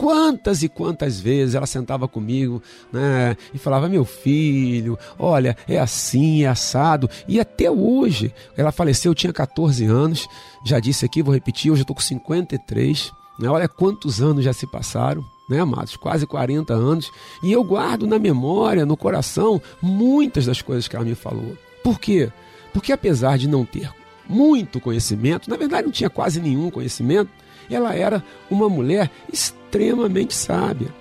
Quantas 0.00 0.62
e 0.62 0.68
quantas 0.70 1.20
vezes 1.20 1.54
ela 1.54 1.66
sentava 1.66 2.08
comigo 2.08 2.62
né, 2.90 3.36
e 3.52 3.58
falava: 3.58 3.86
Meu 3.86 4.06
filho, 4.06 4.98
olha, 5.18 5.54
é 5.68 5.78
assim, 5.78 6.44
é 6.44 6.46
assado. 6.46 7.06
E 7.28 7.38
até 7.38 7.70
hoje, 7.70 8.32
ela 8.56 8.72
faleceu, 8.72 9.10
eu 9.10 9.14
tinha 9.14 9.30
14 9.30 9.84
anos, 9.84 10.26
já 10.64 10.80
disse 10.80 11.04
aqui, 11.04 11.22
vou 11.22 11.34
repetir, 11.34 11.70
hoje 11.70 11.80
eu 11.80 11.82
estou 11.82 11.94
com 11.94 12.00
53. 12.00 13.12
Né, 13.38 13.50
olha 13.50 13.68
quantos 13.68 14.22
anos 14.22 14.42
já 14.42 14.54
se 14.54 14.66
passaram, 14.66 15.22
né, 15.50 15.60
amados? 15.60 15.96
Quase 15.96 16.26
40 16.26 16.72
anos. 16.72 17.10
E 17.42 17.52
eu 17.52 17.62
guardo 17.62 18.06
na 18.06 18.18
memória, 18.18 18.86
no 18.86 18.96
coração, 18.96 19.60
muitas 19.82 20.46
das 20.46 20.62
coisas 20.62 20.88
que 20.88 20.96
ela 20.96 21.04
me 21.04 21.14
falou. 21.14 21.58
Por 21.84 22.00
quê? 22.00 22.32
Porque 22.72 22.90
apesar 22.90 23.36
de 23.36 23.46
não 23.46 23.66
ter 23.66 23.92
muito 24.26 24.80
conhecimento, 24.80 25.50
na 25.50 25.58
verdade 25.58 25.84
não 25.84 25.92
tinha 25.92 26.08
quase 26.08 26.40
nenhum 26.40 26.70
conhecimento, 26.70 27.30
ela 27.74 27.94
era 27.94 28.24
uma 28.50 28.68
mulher 28.68 29.10
extremamente 29.32 30.34
sábia. 30.34 30.94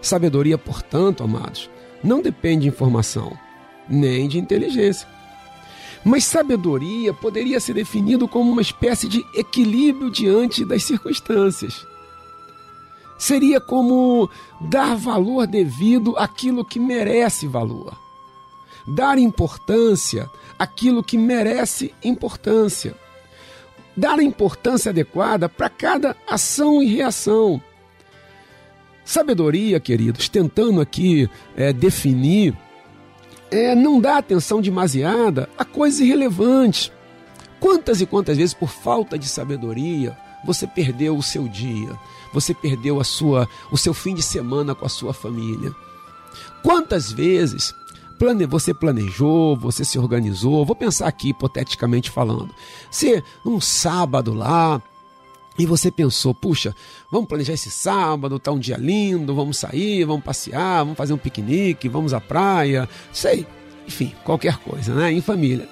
Sabedoria, 0.00 0.58
portanto, 0.58 1.22
amados, 1.22 1.70
não 2.02 2.20
depende 2.20 2.62
de 2.62 2.68
informação, 2.68 3.36
nem 3.88 4.28
de 4.28 4.38
inteligência. 4.38 5.06
Mas 6.04 6.24
sabedoria 6.24 7.14
poderia 7.14 7.60
ser 7.60 7.74
definido 7.74 8.26
como 8.26 8.50
uma 8.50 8.62
espécie 8.62 9.08
de 9.08 9.24
equilíbrio 9.34 10.10
diante 10.10 10.64
das 10.64 10.82
circunstâncias. 10.82 11.86
Seria 13.16 13.60
como 13.60 14.28
dar 14.60 14.96
valor 14.96 15.46
devido 15.46 16.16
àquilo 16.16 16.64
que 16.64 16.80
merece 16.80 17.46
valor. 17.46 17.96
Dar 18.84 19.16
importância 19.16 20.28
àquilo 20.58 21.04
que 21.04 21.16
merece 21.16 21.94
importância. 22.02 22.96
Dar 23.96 24.18
a 24.18 24.22
importância 24.22 24.90
adequada 24.90 25.48
para 25.48 25.68
cada 25.68 26.16
ação 26.26 26.82
e 26.82 26.86
reação. 26.86 27.60
Sabedoria, 29.04 29.80
queridos, 29.80 30.28
tentando 30.28 30.80
aqui 30.80 31.28
é, 31.56 31.72
definir 31.72 32.56
é, 33.50 33.74
não 33.74 34.00
dá 34.00 34.16
atenção 34.16 34.62
demasiada 34.62 35.48
a 35.58 35.64
coisas 35.64 36.00
irrelevantes. 36.00 36.90
Quantas 37.60 38.00
e 38.00 38.06
quantas 38.06 38.38
vezes, 38.38 38.54
por 38.54 38.70
falta 38.70 39.18
de 39.18 39.28
sabedoria, 39.28 40.16
você 40.44 40.66
perdeu 40.66 41.16
o 41.16 41.22
seu 41.22 41.46
dia, 41.46 41.90
você 42.32 42.54
perdeu 42.54 42.98
a 42.98 43.04
sua, 43.04 43.48
o 43.70 43.76
seu 43.76 43.92
fim 43.92 44.14
de 44.14 44.22
semana 44.22 44.74
com 44.74 44.86
a 44.86 44.88
sua 44.88 45.12
família? 45.12 45.70
Quantas 46.62 47.12
vezes 47.12 47.74
plane, 48.12 48.46
você 48.46 48.72
planejou, 48.72 49.56
você 49.56 49.84
se 49.84 49.98
organizou? 49.98 50.64
Vou 50.64 50.76
pensar 50.76 51.08
aqui 51.08 51.30
hipoteticamente 51.30 52.10
falando. 52.10 52.50
Se 52.90 53.22
um 53.44 53.60
sábado 53.60 54.32
lá, 54.32 54.80
e 55.58 55.66
você 55.66 55.90
pensou, 55.90 56.34
puxa, 56.34 56.74
vamos 57.10 57.28
planejar 57.28 57.52
esse 57.52 57.70
sábado, 57.70 58.38
tá 58.38 58.50
um 58.50 58.58
dia 58.58 58.76
lindo, 58.76 59.34
vamos 59.34 59.58
sair, 59.58 60.04
vamos 60.04 60.24
passear, 60.24 60.78
vamos 60.78 60.96
fazer 60.96 61.12
um 61.12 61.18
piquenique, 61.18 61.88
vamos 61.88 62.14
à 62.14 62.20
praia, 62.20 62.88
sei, 63.12 63.46
enfim, 63.86 64.14
qualquer 64.24 64.56
coisa, 64.58 64.94
né? 64.94 65.12
Em 65.12 65.20
família. 65.20 65.68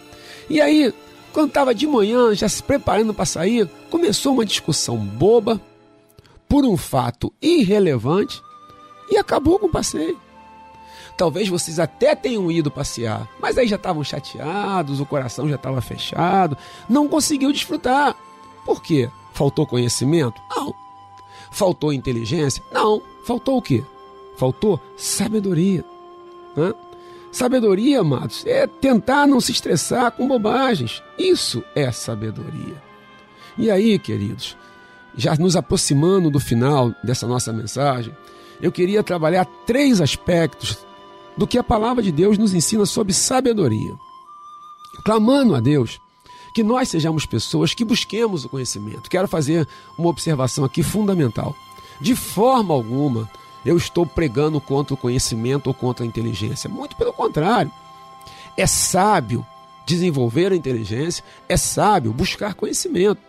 E 0.48 0.60
aí, 0.60 0.92
quando 1.32 1.48
estava 1.48 1.74
de 1.74 1.86
manhã, 1.86 2.34
já 2.34 2.48
se 2.48 2.62
preparando 2.62 3.14
para 3.14 3.24
sair, 3.24 3.68
começou 3.88 4.34
uma 4.34 4.44
discussão 4.44 4.98
boba 4.98 5.60
por 6.48 6.64
um 6.64 6.76
fato 6.76 7.32
irrelevante 7.40 8.42
e 9.10 9.16
acabou 9.16 9.58
com 9.58 9.66
o 9.66 9.70
passeio. 9.70 10.18
Talvez 11.20 11.50
vocês 11.50 11.78
até 11.78 12.14
tenham 12.14 12.50
ido 12.50 12.70
passear, 12.70 13.28
mas 13.38 13.58
aí 13.58 13.68
já 13.68 13.76
estavam 13.76 14.02
chateados, 14.02 15.00
o 15.00 15.04
coração 15.04 15.46
já 15.46 15.56
estava 15.56 15.78
fechado, 15.82 16.56
não 16.88 17.06
conseguiu 17.06 17.52
desfrutar. 17.52 18.16
Por 18.64 18.82
quê? 18.82 19.10
Faltou 19.34 19.66
conhecimento? 19.66 20.40
Não. 20.48 20.74
Faltou 21.50 21.92
inteligência? 21.92 22.64
Não. 22.72 23.02
Faltou 23.26 23.58
o 23.58 23.60
quê? 23.60 23.84
Faltou 24.38 24.80
sabedoria. 24.96 25.84
Sabedoria, 27.30 28.00
amados, 28.00 28.46
é 28.46 28.66
tentar 28.66 29.26
não 29.26 29.42
se 29.42 29.52
estressar 29.52 30.12
com 30.12 30.26
bobagens. 30.26 31.02
Isso 31.18 31.62
é 31.74 31.92
sabedoria. 31.92 32.82
E 33.58 33.70
aí, 33.70 33.98
queridos, 33.98 34.56
já 35.14 35.34
nos 35.34 35.54
aproximando 35.54 36.30
do 36.30 36.40
final 36.40 36.94
dessa 37.04 37.26
nossa 37.26 37.52
mensagem, 37.52 38.16
eu 38.58 38.72
queria 38.72 39.02
trabalhar 39.02 39.44
três 39.66 40.00
aspectos 40.00 40.88
do 41.40 41.46
que 41.46 41.56
a 41.56 41.64
palavra 41.64 42.02
de 42.02 42.12
Deus 42.12 42.36
nos 42.36 42.52
ensina 42.52 42.84
sobre 42.84 43.14
sabedoria. 43.14 43.94
Clamando 45.02 45.54
a 45.54 45.60
Deus 45.60 45.98
que 46.54 46.62
nós 46.62 46.90
sejamos 46.90 47.24
pessoas 47.24 47.72
que 47.72 47.82
busquemos 47.82 48.44
o 48.44 48.48
conhecimento. 48.50 49.08
Quero 49.08 49.26
fazer 49.26 49.66
uma 49.96 50.10
observação 50.10 50.66
aqui 50.66 50.82
fundamental. 50.82 51.56
De 51.98 52.14
forma 52.14 52.74
alguma 52.74 53.26
eu 53.64 53.74
estou 53.74 54.04
pregando 54.04 54.60
contra 54.60 54.92
o 54.92 54.98
conhecimento 54.98 55.68
ou 55.68 55.72
contra 55.72 56.04
a 56.04 56.06
inteligência. 56.06 56.68
Muito 56.68 56.94
pelo 56.94 57.10
contrário. 57.10 57.72
É 58.54 58.66
sábio 58.66 59.46
desenvolver 59.86 60.52
a 60.52 60.56
inteligência, 60.56 61.24
é 61.48 61.56
sábio 61.56 62.12
buscar 62.12 62.52
conhecimento. 62.52 63.22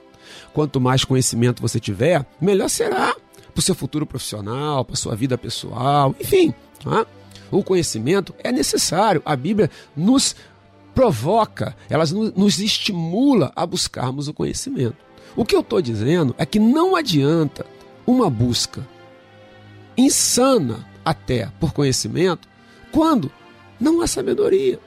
Quanto 0.54 0.82
mais 0.82 1.06
conhecimento 1.06 1.62
você 1.62 1.80
tiver, 1.80 2.28
melhor 2.42 2.70
será 2.70 3.16
para 3.54 3.60
o 3.60 3.62
seu 3.62 3.74
futuro 3.74 4.06
profissional, 4.06 4.84
para 4.84 4.96
a 4.96 4.98
sua 4.98 5.16
vida 5.16 5.38
pessoal, 5.38 6.14
enfim. 6.20 6.54
Tá? 6.84 7.08
O 7.52 7.64
conhecimento 7.64 8.34
é 8.40 8.52
necessário. 8.52 9.22
A 9.26 9.36
Bíblia 9.36 9.70
nos 9.96 10.36
provoca, 10.96 11.76
ela 11.90 12.04
nos 12.36 12.60
estimula 12.60 13.52
a 13.56 13.66
buscarmos 13.66 14.28
o 14.28 14.34
conhecimento. 14.34 14.98
O 15.36 15.46
que 15.46 15.56
eu 15.56 15.62
estou 15.62 15.82
dizendo 15.82 16.36
é 16.38 16.46
que 16.46 16.60
não 16.60 16.96
adianta 16.96 17.66
uma 18.06 18.30
busca 18.30 18.86
insana 19.98 20.88
até 21.04 21.52
por 21.60 21.74
conhecimento 21.74 22.48
quando 22.92 23.32
não 23.80 24.02
há 24.02 24.08
sabedoria. 24.08 24.80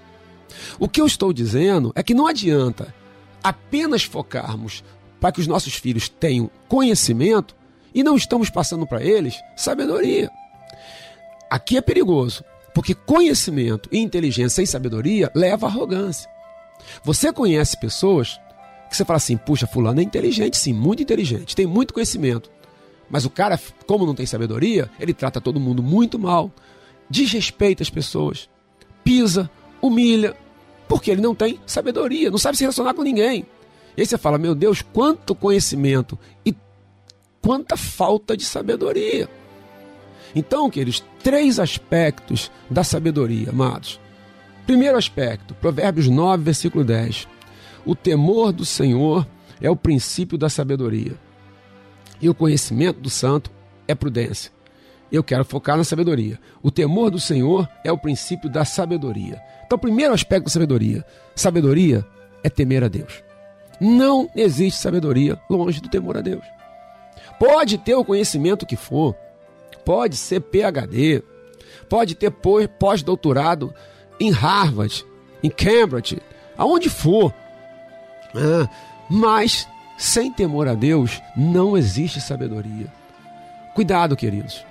O 0.78 0.88
que 0.88 1.00
eu 1.00 1.06
estou 1.06 1.32
dizendo 1.32 1.92
é 1.94 2.02
que 2.02 2.14
não 2.14 2.26
adianta 2.26 2.94
apenas 3.42 4.04
focarmos 4.04 4.84
para 5.20 5.32
que 5.32 5.40
os 5.40 5.46
nossos 5.46 5.74
filhos 5.74 6.08
tenham 6.08 6.50
conhecimento 6.68 7.56
e 7.94 8.02
não 8.02 8.16
estamos 8.16 8.50
passando 8.50 8.86
para 8.86 9.02
eles 9.02 9.40
sabedoria. 9.56 10.30
Aqui 11.50 11.76
é 11.76 11.80
perigoso, 11.80 12.44
porque 12.74 12.94
conhecimento 12.94 13.88
inteligência 13.92 14.60
e 14.60 14.66
sabedoria 14.66 15.30
leva 15.34 15.66
à 15.66 15.70
arrogância. 15.70 16.28
Você 17.04 17.32
conhece 17.32 17.78
pessoas 17.78 18.38
que 18.90 18.96
você 18.96 19.04
fala 19.04 19.16
assim: 19.16 19.36
puxa, 19.36 19.66
fulano 19.66 20.00
é 20.00 20.02
inteligente, 20.02 20.56
sim, 20.56 20.72
muito 20.72 21.02
inteligente, 21.02 21.54
tem 21.54 21.66
muito 21.66 21.94
conhecimento. 21.94 22.50
Mas 23.08 23.24
o 23.24 23.30
cara, 23.30 23.58
como 23.86 24.04
não 24.04 24.14
tem 24.14 24.26
sabedoria, 24.26 24.90
ele 24.98 25.14
trata 25.14 25.40
todo 25.40 25.60
mundo 25.60 25.82
muito 25.82 26.18
mal, 26.18 26.50
desrespeita 27.08 27.82
as 27.82 27.90
pessoas, 27.90 28.48
pisa, 29.04 29.48
humilha, 29.80 30.36
porque 30.88 31.10
ele 31.10 31.20
não 31.20 31.34
tem 31.34 31.60
sabedoria, 31.66 32.30
não 32.30 32.38
sabe 32.38 32.56
se 32.56 32.64
relacionar 32.64 32.94
com 32.94 33.02
ninguém. 33.02 33.46
E 33.96 34.00
aí 34.00 34.06
você 34.06 34.18
fala: 34.18 34.36
meu 34.36 34.54
Deus, 34.54 34.82
quanto 34.82 35.34
conhecimento 35.34 36.18
e 36.44 36.54
quanta 37.40 37.76
falta 37.76 38.36
de 38.36 38.44
sabedoria. 38.44 39.28
Então, 40.34 40.68
queridos, 40.68 41.04
três 41.22 41.58
aspectos 41.58 42.50
da 42.68 42.82
sabedoria, 42.82 43.50
amados. 43.50 44.00
Primeiro 44.66 44.96
aspecto, 44.96 45.54
Provérbios 45.54 46.08
9, 46.08 46.42
versículo 46.42 46.82
10. 46.82 47.28
O 47.84 47.94
temor 47.94 48.52
do 48.52 48.64
Senhor 48.64 49.26
é 49.60 49.70
o 49.70 49.76
princípio 49.76 50.36
da 50.38 50.48
sabedoria. 50.48 51.12
E 52.20 52.28
o 52.28 52.34
conhecimento 52.34 53.00
do 53.00 53.10
santo 53.10 53.50
é 53.86 53.94
prudência. 53.94 54.50
Eu 55.12 55.22
quero 55.22 55.44
focar 55.44 55.76
na 55.76 55.84
sabedoria. 55.84 56.40
O 56.62 56.70
temor 56.70 57.10
do 57.10 57.20
Senhor 57.20 57.68
é 57.84 57.92
o 57.92 57.98
princípio 57.98 58.50
da 58.50 58.64
sabedoria. 58.64 59.40
Então, 59.64 59.78
primeiro 59.78 60.14
aspecto 60.14 60.46
da 60.46 60.50
sabedoria: 60.50 61.04
sabedoria 61.36 62.04
é 62.42 62.48
temer 62.48 62.82
a 62.82 62.88
Deus. 62.88 63.22
Não 63.80 64.28
existe 64.34 64.80
sabedoria 64.80 65.38
longe 65.48 65.80
do 65.80 65.88
temor 65.88 66.16
a 66.16 66.20
Deus. 66.20 66.44
Pode 67.38 67.78
ter 67.78 67.94
o 67.94 68.04
conhecimento 68.04 68.66
que 68.66 68.76
for, 68.76 69.14
pode 69.84 70.16
ser 70.16 70.40
PhD, 70.40 71.22
pode 71.88 72.14
ter 72.14 72.30
pós-doutorado 72.78 73.74
em 74.18 74.30
Harvard, 74.30 75.04
em 75.42 75.50
Cambridge, 75.50 76.20
aonde 76.56 76.88
for. 76.88 77.32
Ah, 78.34 78.68
mas 79.08 79.68
sem 79.96 80.32
temor 80.32 80.68
a 80.68 80.74
Deus 80.74 81.22
não 81.36 81.76
existe 81.76 82.20
sabedoria. 82.20 82.92
Cuidado, 83.74 84.16
queridos, 84.16 84.64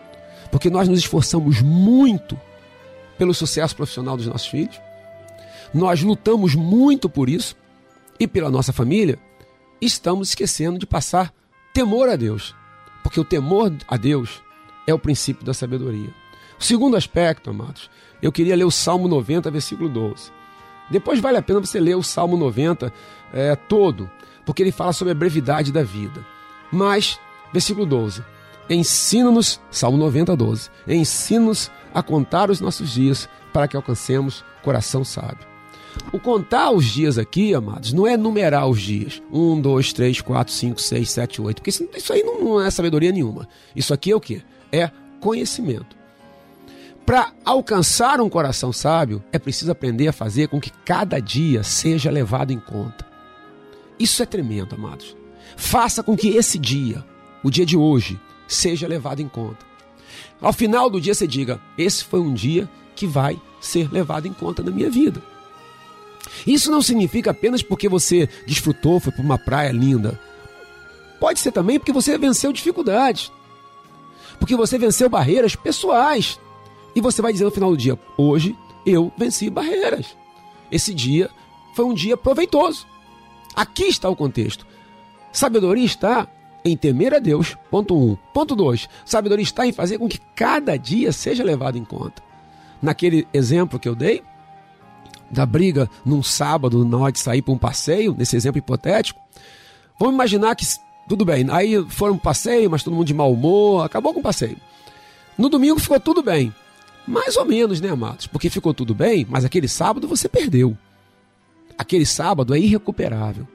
porque 0.51 0.69
nós 0.69 0.87
nos 0.87 0.99
esforçamos 0.99 1.61
muito 1.61 2.39
pelo 3.17 3.33
sucesso 3.33 3.75
profissional 3.75 4.17
dos 4.17 4.27
nossos 4.27 4.47
filhos, 4.47 4.79
nós 5.73 6.01
lutamos 6.01 6.55
muito 6.55 7.09
por 7.09 7.29
isso 7.29 7.55
e 8.19 8.27
pela 8.27 8.51
nossa 8.51 8.71
família, 8.71 9.17
estamos 9.81 10.29
esquecendo 10.29 10.77
de 10.77 10.85
passar 10.85 11.33
temor 11.73 12.09
a 12.09 12.15
Deus, 12.15 12.55
porque 13.01 13.19
o 13.19 13.25
temor 13.25 13.73
a 13.87 13.97
Deus 13.97 14.42
é 14.85 14.93
o 14.93 14.99
princípio 14.99 15.45
da 15.45 15.53
sabedoria. 15.53 16.09
O 16.59 16.63
segundo 16.63 16.95
aspecto, 16.95 17.49
amados, 17.49 17.89
eu 18.21 18.31
queria 18.31 18.55
ler 18.55 18.63
o 18.63 18.71
Salmo 18.71 19.07
90, 19.07 19.49
versículo 19.51 19.89
12. 19.89 20.31
Depois 20.89 21.19
vale 21.19 21.37
a 21.37 21.41
pena 21.41 21.59
você 21.59 21.79
ler 21.79 21.95
o 21.95 22.03
Salmo 22.03 22.37
90 22.37 22.93
é, 23.33 23.55
todo, 23.55 24.09
porque 24.45 24.61
ele 24.61 24.71
fala 24.71 24.93
sobre 24.93 25.11
a 25.11 25.15
brevidade 25.15 25.71
da 25.71 25.83
vida. 25.83 26.25
Mas, 26.71 27.19
versículo 27.51 27.85
12: 27.85 28.23
Ensina-nos, 28.69 29.59
Salmo 29.71 29.97
90, 29.97 30.35
12: 30.35 30.69
Ensina-nos 30.87 31.71
a 31.93 32.01
contar 32.01 32.49
os 32.49 32.59
nossos 32.59 32.91
dias 32.91 33.27
para 33.51 33.67
que 33.67 33.75
alcancemos 33.75 34.43
coração 34.61 35.03
sábio. 35.03 35.53
O 36.11 36.19
contar 36.19 36.71
os 36.71 36.85
dias 36.85 37.17
aqui, 37.17 37.53
amados, 37.53 37.93
não 37.93 38.07
é 38.07 38.17
numerar 38.17 38.67
os 38.67 38.81
dias. 38.81 39.21
Um, 39.31 39.59
dois, 39.59 39.93
três, 39.93 40.21
quatro, 40.21 40.53
cinco, 40.53 40.81
seis, 40.81 41.11
sete, 41.11 41.41
oito. 41.41 41.57
Porque 41.57 41.69
isso, 41.69 41.87
isso 41.95 42.13
aí 42.13 42.23
não, 42.23 42.43
não 42.43 42.61
é 42.61 42.71
sabedoria 42.71 43.11
nenhuma. 43.11 43.47
Isso 43.75 43.93
aqui 43.93 44.11
é 44.11 44.15
o 44.15 44.21
quê? 44.21 44.41
É 44.73 44.89
conhecimento. 45.19 45.95
Para 47.05 47.31
alcançar 47.45 48.19
um 48.19 48.29
coração 48.29 48.73
sábio, 48.73 49.23
é 49.31 49.37
preciso 49.37 49.71
aprender 49.71 50.07
a 50.07 50.13
fazer 50.13 50.47
com 50.47 50.59
que 50.59 50.71
cada 50.83 51.19
dia 51.19 51.61
seja 51.61 52.09
levado 52.09 52.51
em 52.51 52.59
conta. 52.59 53.05
Isso 53.99 54.23
é 54.23 54.25
tremendo, 54.25 54.75
amados. 54.75 55.15
Faça 55.55 56.01
com 56.01 56.17
que 56.17 56.29
esse 56.29 56.57
dia, 56.57 57.05
o 57.43 57.51
dia 57.51 57.65
de 57.65 57.77
hoje, 57.77 58.19
seja 58.47 58.87
levado 58.87 59.21
em 59.21 59.27
conta. 59.27 59.65
Ao 60.41 60.53
final 60.53 60.89
do 60.89 60.99
dia 60.99 61.13
você 61.13 61.27
diga: 61.27 61.59
esse 61.77 62.03
foi 62.03 62.19
um 62.19 62.33
dia 62.33 62.69
que 62.95 63.05
vai 63.05 63.39
ser 63.61 63.91
levado 63.91 64.27
em 64.27 64.33
conta 64.33 64.63
na 64.63 64.71
minha 64.71 64.89
vida. 64.89 65.21
Isso 66.47 66.71
não 66.71 66.81
significa 66.81 67.31
apenas 67.31 67.61
porque 67.61 67.87
você 67.87 68.27
desfrutou, 68.47 68.99
foi 68.99 69.11
para 69.11 69.21
uma 69.21 69.37
praia 69.37 69.71
linda. 69.71 70.19
Pode 71.19 71.39
ser 71.39 71.51
também 71.51 71.79
porque 71.79 71.93
você 71.93 72.17
venceu 72.17 72.51
dificuldades. 72.51 73.31
Porque 74.39 74.55
você 74.55 74.77
venceu 74.77 75.09
barreiras 75.09 75.55
pessoais. 75.55 76.39
E 76.95 77.01
você 77.01 77.21
vai 77.21 77.31
dizer 77.31 77.45
no 77.45 77.51
final 77.51 77.71
do 77.71 77.77
dia: 77.77 77.97
hoje 78.17 78.55
eu 78.85 79.11
venci 79.17 79.49
barreiras. 79.49 80.15
Esse 80.71 80.93
dia 80.93 81.29
foi 81.73 81.85
um 81.85 81.93
dia 81.93 82.17
proveitoso. 82.17 82.85
Aqui 83.55 83.83
está 83.83 84.09
o 84.09 84.15
contexto. 84.15 84.65
Sabedoria 85.31 85.85
está 85.85 86.27
em 86.65 86.77
temer 86.77 87.13
a 87.13 87.19
Deus, 87.19 87.57
ponto 87.69 87.95
1. 87.95 88.11
Um. 88.11 88.17
Ponto 88.33 88.55
2. 88.55 88.87
Sabedoria 89.05 89.43
está 89.43 89.65
em 89.65 89.73
fazer 89.73 89.97
com 89.97 90.07
que 90.07 90.19
cada 90.35 90.77
dia 90.77 91.11
seja 91.11 91.43
levado 91.43 91.77
em 91.77 91.83
conta. 91.83 92.21
Naquele 92.81 93.27
exemplo 93.33 93.79
que 93.79 93.87
eu 93.87 93.95
dei, 93.95 94.23
da 95.29 95.45
briga 95.45 95.89
num 96.05 96.21
sábado 96.21 96.85
na 96.85 96.97
hora 96.97 97.11
de 97.11 97.19
sair 97.19 97.41
para 97.41 97.53
um 97.53 97.57
passeio, 97.57 98.15
nesse 98.17 98.35
exemplo 98.35 98.59
hipotético, 98.59 99.19
vamos 99.99 100.15
imaginar 100.15 100.55
que 100.55 100.65
tudo 101.07 101.25
bem, 101.25 101.45
aí 101.49 101.83
foram 101.89 102.15
um 102.15 102.17
passeio, 102.19 102.69
mas 102.69 102.83
todo 102.83 102.93
mundo 102.93 103.07
de 103.07 103.13
mau 103.13 103.31
humor, 103.31 103.85
acabou 103.85 104.13
com 104.13 104.19
o 104.19 104.23
passeio. 104.23 104.57
No 105.37 105.49
domingo 105.49 105.79
ficou 105.79 105.99
tudo 105.99 106.21
bem. 106.23 106.53
Mais 107.05 107.35
ou 107.35 107.43
menos, 107.45 107.81
né, 107.81 107.89
amados? 107.89 108.27
Porque 108.27 108.49
ficou 108.49 108.73
tudo 108.73 108.95
bem, 108.95 109.25
mas 109.29 109.43
aquele 109.43 109.67
sábado 109.67 110.07
você 110.07 110.29
perdeu. 110.29 110.77
Aquele 111.77 112.05
sábado 112.05 112.55
é 112.55 112.59
irrecuperável. 112.59 113.47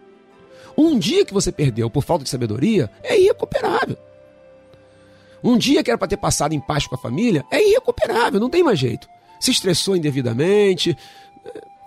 Um 0.76 0.98
dia 0.98 1.24
que 1.24 1.32
você 1.32 1.50
perdeu 1.50 1.88
por 1.88 2.04
falta 2.04 2.24
de 2.24 2.30
sabedoria 2.30 2.90
é 3.02 3.18
irrecuperável. 3.18 3.96
Um 5.42 5.56
dia 5.56 5.82
que 5.82 5.90
era 5.90 5.98
para 5.98 6.08
ter 6.08 6.16
passado 6.16 6.52
em 6.52 6.60
paz 6.60 6.86
com 6.86 6.94
a 6.94 6.98
família 6.98 7.44
é 7.50 7.66
irrecuperável, 7.66 8.38
não 8.38 8.50
tem 8.50 8.62
mais 8.62 8.78
jeito. 8.78 9.08
Se 9.40 9.50
estressou 9.50 9.96
indevidamente, 9.96 10.96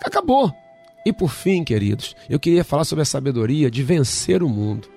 acabou. 0.02 0.52
E 1.04 1.12
por 1.12 1.30
fim, 1.30 1.64
queridos, 1.64 2.16
eu 2.28 2.40
queria 2.40 2.64
falar 2.64 2.84
sobre 2.84 3.02
a 3.02 3.06
sabedoria 3.06 3.70
de 3.70 3.82
vencer 3.82 4.42
o 4.42 4.48
mundo. 4.48 4.88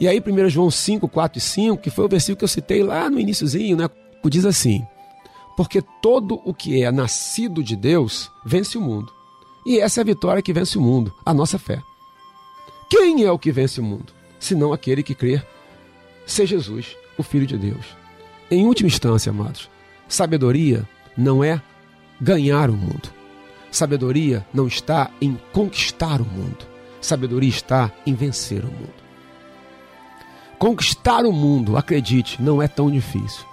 E 0.00 0.08
aí, 0.08 0.20
1 0.20 0.48
João 0.48 0.70
5, 0.70 1.08
4 1.08 1.38
e 1.38 1.40
5, 1.40 1.82
que 1.82 1.90
foi 1.90 2.04
o 2.04 2.08
versículo 2.08 2.38
que 2.38 2.44
eu 2.44 2.48
citei 2.48 2.82
lá 2.82 3.08
no 3.08 3.20
iníciozinho, 3.20 3.76
né? 3.76 3.88
Diz 4.24 4.44
assim: 4.44 4.84
Porque 5.56 5.82
todo 6.02 6.40
o 6.44 6.54
que 6.54 6.82
é 6.82 6.90
nascido 6.90 7.62
de 7.62 7.76
Deus 7.76 8.30
vence 8.44 8.76
o 8.78 8.80
mundo. 8.80 9.12
E 9.66 9.78
essa 9.78 10.00
é 10.00 10.02
a 10.02 10.04
vitória 10.04 10.42
que 10.42 10.52
vence 10.52 10.76
o 10.76 10.80
mundo, 10.80 11.12
a 11.24 11.32
nossa 11.32 11.58
fé. 11.58 11.80
Quem 12.90 13.24
é 13.24 13.30
o 13.30 13.38
que 13.38 13.52
vence 13.52 13.80
o 13.80 13.84
mundo? 13.84 14.12
Senão 14.38 14.72
aquele 14.72 15.02
que 15.02 15.14
crê 15.14 15.42
ser 16.26 16.46
Jesus, 16.46 16.96
o 17.16 17.22
Filho 17.22 17.46
de 17.46 17.56
Deus. 17.56 17.86
Em 18.50 18.66
última 18.66 18.88
instância, 18.88 19.30
amados, 19.30 19.70
sabedoria 20.08 20.88
não 21.16 21.42
é 21.42 21.60
ganhar 22.20 22.70
o 22.70 22.74
mundo. 22.74 23.10
Sabedoria 23.70 24.46
não 24.52 24.66
está 24.66 25.10
em 25.20 25.38
conquistar 25.52 26.20
o 26.20 26.24
mundo. 26.24 26.66
Sabedoria 27.00 27.48
está 27.48 27.90
em 28.06 28.14
vencer 28.14 28.64
o 28.64 28.68
mundo. 28.70 29.03
Conquistar 30.64 31.26
o 31.26 31.30
mundo, 31.30 31.76
acredite, 31.76 32.40
não 32.40 32.62
é 32.62 32.66
tão 32.66 32.90
difícil. 32.90 33.44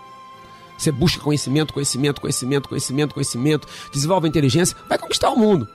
Você 0.78 0.94
busca 0.94 1.22
conhecimento, 1.22 1.74
conhecimento, 1.74 2.22
conhecimento, 2.22 2.70
conhecimento, 2.70 3.14
conhecimento, 3.14 3.68
desenvolve 3.92 4.30
inteligência, 4.30 4.78
vai 4.88 4.98
conquistar 4.98 5.30
o 5.30 5.36
mundo. 5.38 5.68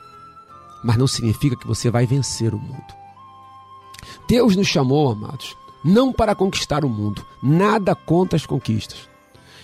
Mas 0.83 0.97
não 0.97 1.07
significa 1.07 1.55
que 1.55 1.67
você 1.67 1.91
vai 1.91 2.07
vencer 2.07 2.55
o 2.55 2.59
mundo. 2.59 2.87
Deus 4.27 4.57
nos 4.57 4.67
chamou, 4.67 5.13
amados, 5.13 5.55
não 5.85 6.11
para 6.11 6.35
conquistar 6.35 6.87
o 6.87 6.89
mundo, 6.89 7.23
nada 7.43 7.95
contra 7.95 8.39
as 8.39 8.47
conquistas. 8.47 9.07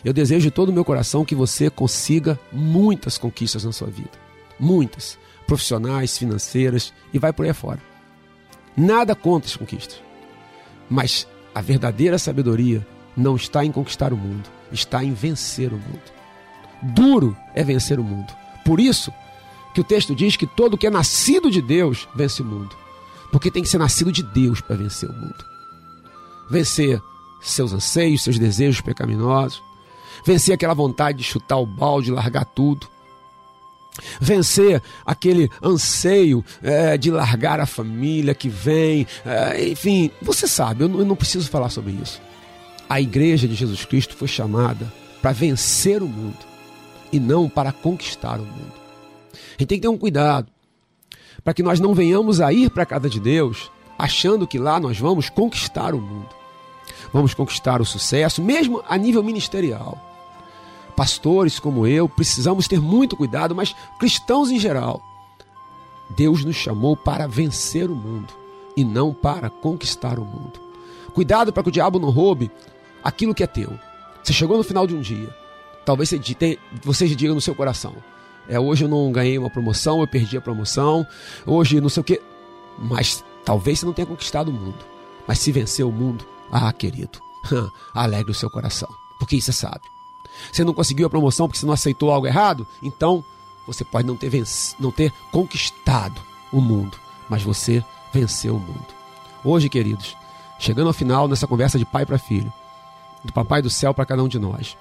Eu 0.05 0.13
desejo 0.13 0.43
de 0.43 0.51
todo 0.51 0.69
o 0.69 0.75
meu 0.75 0.85
coração 0.85 1.25
que 1.25 1.35
você 1.35 1.71
consiga 1.71 2.39
muitas 2.53 3.17
conquistas 3.17 3.65
na 3.65 3.73
sua 3.73 3.89
vida. 3.89 4.11
Muitas. 4.61 5.19
Profissionais, 5.47 6.19
financeiras 6.19 6.93
e 7.15 7.19
vai 7.19 7.33
por 7.33 7.47
aí 7.47 7.55
fora. 7.55 7.81
Nada 8.77 9.15
contra 9.15 9.49
as 9.49 9.57
conquistas. 9.57 10.03
Mas 10.91 11.27
a 11.55 11.61
verdadeira 11.61 12.19
sabedoria 12.19 12.87
não 13.17 13.37
está 13.37 13.65
em 13.65 13.73
conquistar 13.73 14.13
o 14.13 14.17
mundo, 14.17 14.49
está 14.71 15.05
em 15.05 15.13
vencer 15.13 15.73
o 15.73 15.77
mundo. 15.77 16.03
Duro 16.83 17.37
é 17.55 17.63
vencer 17.63 18.01
o 18.01 18.05
mundo. 18.05 18.33
Por 18.65 18.81
isso 18.81 19.13
que 19.75 19.81
o 19.81 19.85
texto 19.85 20.15
diz 20.15 20.37
que 20.37 20.47
todo 20.47 20.77
que 20.79 20.87
é 20.87 20.91
nascido 20.91 21.51
de 21.51 21.63
Deus 21.63 22.09
vence 22.15 22.43
o 22.43 22.45
mundo. 22.45 22.75
Porque 23.31 23.51
tem 23.51 23.63
que 23.63 23.69
ser 23.69 23.79
nascido 23.79 24.13
de 24.13 24.23
Deus 24.23 24.61
para 24.61 24.77
vencer 24.77 25.09
o 25.09 25.13
mundo. 25.13 25.45
Vencer 26.51 27.01
seus 27.41 27.73
anseios, 27.73 28.23
seus 28.23 28.39
desejos 28.39 28.81
pecaminosos, 28.81 29.63
vencer 30.25 30.55
aquela 30.55 30.75
vontade 30.75 31.19
de 31.19 31.25
chutar 31.25 31.57
o 31.57 31.67
balde, 31.67 32.11
largar 32.11 32.45
tudo, 32.45 32.87
vencer 34.21 34.83
aquele 35.05 35.51
anseio 35.63 36.45
é, 36.63 36.97
de 36.97 37.11
largar 37.11 37.61
a 37.61 37.67
família 37.67 38.35
que 38.35 38.49
vem, 38.49 39.07
é, 39.25 39.69
enfim, 39.69 40.11
você 40.21 40.47
sabe, 40.49 40.85
eu 40.85 40.89
não, 40.89 40.99
eu 41.01 41.05
não 41.05 41.17
preciso 41.17 41.49
falar 41.49 41.69
sobre 41.69 41.93
isso. 41.93 42.21
A 42.89 43.01
igreja 43.01 43.49
de 43.49 43.55
Jesus 43.55 43.85
Cristo 43.85 44.17
foi 44.17 44.29
chamada 44.29 44.93
para 45.21 45.33
vencer 45.33 46.03
o 46.03 46.09
mundo 46.09 46.39
e 47.13 47.21
não 47.21 47.49
para 47.49 47.73
conquistar 47.73 48.39
o 48.39 48.45
mundo. 48.45 48.73
A 49.33 49.61
gente 49.61 49.67
tem 49.69 49.79
que 49.79 49.83
ter 49.83 49.89
um 49.89 49.99
cuidado 49.99 50.49
para 51.45 51.55
que 51.55 51.63
nós 51.63 51.81
não 51.81 51.95
venhamos 51.95 52.41
a 52.41 52.53
ir 52.53 52.71
para 52.71 52.83
a 52.83 52.87
casa 52.87 53.09
de 53.09 53.21
Deus 53.21 53.71
achando 53.99 54.47
que 54.47 54.59
lá 54.59 54.81
nós 54.81 54.99
vamos 54.99 55.29
conquistar 55.29 55.95
o 55.95 56.01
mundo. 56.01 56.29
Vamos 57.13 57.35
conquistar 57.35 57.81
o 57.81 57.85
sucesso, 57.85 58.43
mesmo 58.43 58.83
a 58.89 58.97
nível 58.97 59.23
ministerial 59.23 60.12
pastores 61.03 61.59
como 61.59 61.85
eu, 61.85 62.09
precisamos 62.09 62.69
ter 62.69 62.81
muito 62.81 63.17
cuidado, 63.17 63.57
mas 63.57 63.75
cristãos 63.99 64.53
em 64.53 64.59
geral. 64.61 65.03
Deus 66.11 66.45
nos 66.45 66.55
chamou 66.55 66.97
para 66.97 67.27
vencer 67.27 67.91
o 67.91 67.97
mundo 67.97 68.33
e 68.77 68.85
não 68.85 69.13
para 69.13 69.51
conquistar 69.51 70.17
o 70.21 70.25
mundo. 70.25 70.61
Cuidado 71.13 71.53
para 71.53 71.65
que 71.65 71.71
o 71.71 71.73
diabo 71.73 71.99
não 71.99 72.09
roube 72.11 72.53
aquilo 73.03 73.35
que 73.35 73.43
é 73.43 73.49
teu. 73.49 73.77
Você 74.23 74.33
chegou 74.33 74.57
no 74.57 74.63
final 74.63 74.87
de 74.87 74.95
um 74.95 75.01
dia, 75.01 75.29
talvez 75.85 76.15
você 76.85 77.09
diga 77.09 77.35
no 77.35 77.41
seu 77.41 77.57
coração: 77.57 77.97
é 78.49 78.61
hoje 78.61 78.85
eu 78.85 78.89
não 78.89 79.11
ganhei 79.11 79.37
uma 79.37 79.51
promoção, 79.51 80.03
eu 80.03 80.07
perdi 80.07 80.37
a 80.37 80.41
promoção, 80.41 81.05
hoje 81.45 81.81
não 81.81 81.89
sei 81.89 82.01
o 82.01 82.05
que, 82.05 82.23
mas 82.79 83.25
talvez 83.45 83.81
você 83.81 83.87
não 83.87 83.93
tenha 83.93 84.07
conquistado 84.07 84.53
o 84.53 84.55
mundo. 84.55 84.79
Mas 85.27 85.41
se 85.41 85.51
vencer 85.51 85.85
o 85.85 85.91
mundo, 85.91 86.25
ah, 86.53 86.73
querido, 86.73 87.19
alegre 87.93 88.31
o 88.31 88.35
seu 88.37 88.49
coração, 88.49 88.89
porque 89.19 89.35
isso 89.35 89.51
é 89.51 89.53
sábio. 89.53 90.02
Você 90.51 90.65
não 90.65 90.75
conseguiu 90.75 91.07
a 91.07 91.11
promoção 91.11 91.47
porque 91.47 91.59
você 91.59 91.67
não 91.67 91.75
aceitou 91.75 92.11
algo 92.11 92.27
errado? 92.27 92.67
Então, 92.83 93.25
você 93.67 93.85
pode 93.85 94.07
não 94.07 94.17
ter, 94.17 94.29
venc... 94.29 94.47
não 94.79 94.91
ter 94.91 95.13
conquistado 95.31 96.21
o 96.53 96.61
mundo, 96.61 96.99
mas 97.29 97.43
você 97.43 97.85
venceu 98.13 98.57
o 98.57 98.61
mundo. 98.61 98.87
Hoje, 99.45 99.69
queridos, 99.69 100.17
chegando 100.59 100.89
ao 100.89 100.93
final 100.93 101.29
nessa 101.29 101.47
conversa 101.47 101.79
de 101.79 101.85
pai 101.85 102.05
para 102.05 102.19
filho, 102.19 102.53
do 103.25 103.33
papai 103.33 103.63
do 103.63 103.71
céu 103.71 103.95
para 103.95 104.07
cada 104.07 104.23
um 104.23 104.29
de 104.29 104.39
nós, 104.39 104.77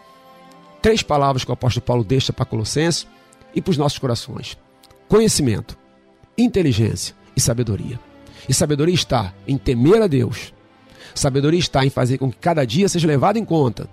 três 0.82 1.04
palavras 1.04 1.44
que 1.44 1.52
o 1.52 1.54
apóstolo 1.54 1.86
Paulo 1.86 2.04
deixa 2.04 2.34
para 2.34 2.46
Colossenses 2.46 3.08
e 3.54 3.62
para 3.62 3.72
os 3.72 3.78
nossos 3.78 4.00
corações: 4.00 4.58
conhecimento, 5.08 5.78
inteligência 6.38 7.16
e 7.36 7.42
sabedoria. 7.42 8.00
E 8.50 8.54
sabedoria 8.54 8.96
está 8.96 9.34
em 9.48 9.58
temer 9.58 10.02
a 10.02 10.08
Deus. 10.08 10.54
Sabedoria 11.14 11.60
está 11.60 11.86
em 11.86 11.90
fazer 11.90 12.18
com 12.18 12.32
que 12.32 12.38
cada 12.38 12.66
dia 12.66 12.90
seja 12.90 13.08
levado 13.08 13.38
em 13.38 13.46
conta 13.46 13.90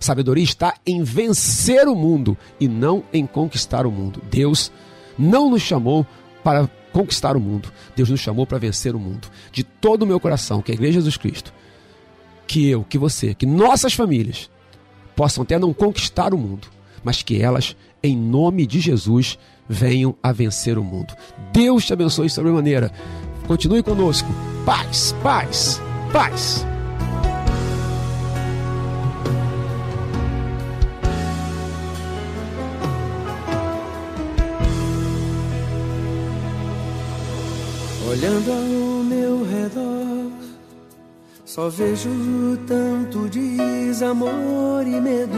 Sabedoria 0.00 0.44
está 0.44 0.74
em 0.86 1.02
vencer 1.02 1.88
o 1.88 1.94
mundo 1.94 2.36
e 2.60 2.68
não 2.68 3.02
em 3.12 3.26
conquistar 3.26 3.86
o 3.86 3.90
mundo. 3.90 4.22
Deus 4.30 4.70
não 5.18 5.50
nos 5.50 5.62
chamou 5.62 6.06
para 6.42 6.68
conquistar 6.92 7.36
o 7.36 7.40
mundo. 7.40 7.72
Deus 7.94 8.08
nos 8.08 8.20
chamou 8.20 8.46
para 8.46 8.58
vencer 8.58 8.94
o 8.94 8.98
mundo. 8.98 9.28
De 9.52 9.62
todo 9.62 10.02
o 10.02 10.06
meu 10.06 10.20
coração, 10.20 10.62
que 10.62 10.72
a 10.72 10.74
Igreja 10.74 10.92
de 10.92 10.98
Jesus 10.98 11.16
Cristo, 11.16 11.52
que 12.46 12.68
eu, 12.68 12.84
que 12.84 12.98
você, 12.98 13.34
que 13.34 13.46
nossas 13.46 13.92
famílias 13.92 14.50
possam 15.14 15.42
até 15.42 15.58
não 15.58 15.72
conquistar 15.72 16.32
o 16.32 16.38
mundo, 16.38 16.68
mas 17.02 17.22
que 17.22 17.40
elas, 17.40 17.76
em 18.02 18.16
nome 18.16 18.66
de 18.66 18.80
Jesus, 18.80 19.38
venham 19.68 20.14
a 20.22 20.32
vencer 20.32 20.78
o 20.78 20.84
mundo. 20.84 21.14
Deus 21.52 21.84
te 21.84 21.92
abençoe 21.92 22.30
sobremaneira. 22.30 22.92
Continue 23.46 23.82
conosco. 23.82 24.28
Paz, 24.64 25.14
paz, 25.22 25.80
paz. 26.12 26.66
Olhando 38.18 38.50
ao 38.50 39.04
meu 39.04 39.44
redor, 39.44 40.32
só 41.44 41.68
vejo 41.68 42.08
tanto 42.66 43.28
desamor 43.28 44.86
e 44.86 44.98
medo 44.98 45.36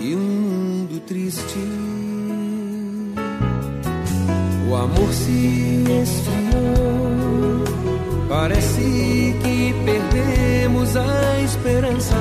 e 0.00 0.16
um 0.16 0.18
mundo 0.18 1.00
triste. 1.06 1.60
O 4.68 4.74
amor 4.74 5.12
se 5.12 5.84
esfriou, 6.02 7.62
parece 8.28 9.36
que 9.40 9.72
perdemos 9.84 10.96
a 10.96 11.40
esperança. 11.40 12.16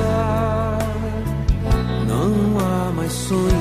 Não 2.08 2.60
há 2.60 2.92
mais 2.92 3.12
sonhos 3.14 3.57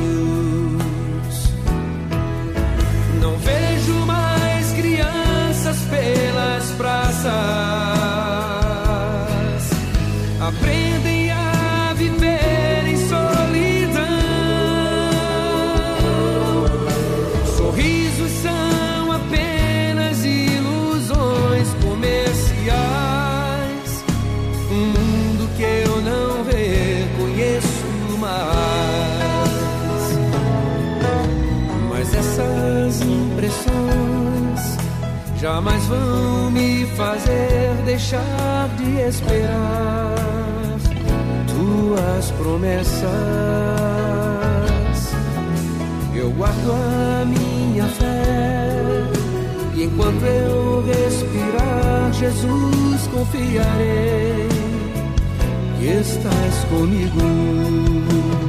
jamais 35.46 35.86
vão 35.86 36.50
me 36.50 36.84
fazer 36.96 37.72
deixar 37.84 38.68
de 38.78 39.00
esperar 39.08 40.16
tuas 41.46 42.32
promessas. 42.32 43.06
Eu 46.12 46.32
guardo 46.32 46.72
a 46.72 47.24
minha 47.26 47.84
fé 47.84 49.04
e 49.76 49.84
enquanto 49.84 50.24
eu 50.24 50.84
respirar, 50.84 52.12
Jesus, 52.12 53.06
confiarei 53.12 54.48
que 55.78 55.86
estás 55.86 56.64
comigo. 56.70 58.45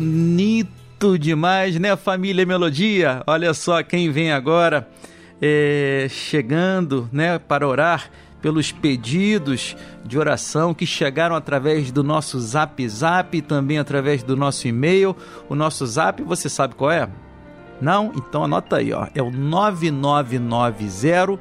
Bonito 0.00 1.18
demais, 1.18 1.78
né, 1.78 1.94
família 1.96 2.46
Melodia? 2.46 3.22
Olha 3.26 3.52
só 3.52 3.82
quem 3.82 4.10
vem 4.10 4.32
agora 4.32 4.88
é, 5.40 6.06
chegando, 6.08 7.10
né, 7.12 7.38
para 7.38 7.68
orar 7.68 8.08
pelos 8.40 8.72
pedidos 8.72 9.76
de 10.02 10.18
oração 10.18 10.72
que 10.72 10.86
chegaram 10.86 11.36
através 11.36 11.92
do 11.92 12.02
nosso 12.02 12.40
Zap 12.40 12.88
Zap 12.88 13.42
também 13.42 13.78
através 13.78 14.22
do 14.22 14.34
nosso 14.34 14.66
e-mail. 14.66 15.14
O 15.46 15.54
nosso 15.54 15.86
Zap, 15.86 16.22
você 16.22 16.48
sabe 16.48 16.74
qual 16.74 16.90
é? 16.90 17.06
Não? 17.78 18.12
Então 18.16 18.44
anota 18.44 18.78
aí, 18.78 18.94
ó. 18.94 19.08
É 19.14 19.20
o 19.20 19.30
9990 19.30 21.38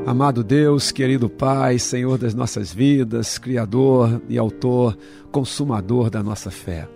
Amado 0.05 0.42
Deus, 0.42 0.90
querido 0.90 1.30
Pai, 1.30 1.78
Senhor 1.78 2.18
das 2.18 2.34
nossas 2.34 2.74
vidas, 2.74 3.38
Criador 3.38 4.20
e 4.28 4.36
Autor, 4.36 4.98
Consumador 5.30 6.11
da 6.11 6.24
nossa 6.24 6.50
fé. 6.50 6.88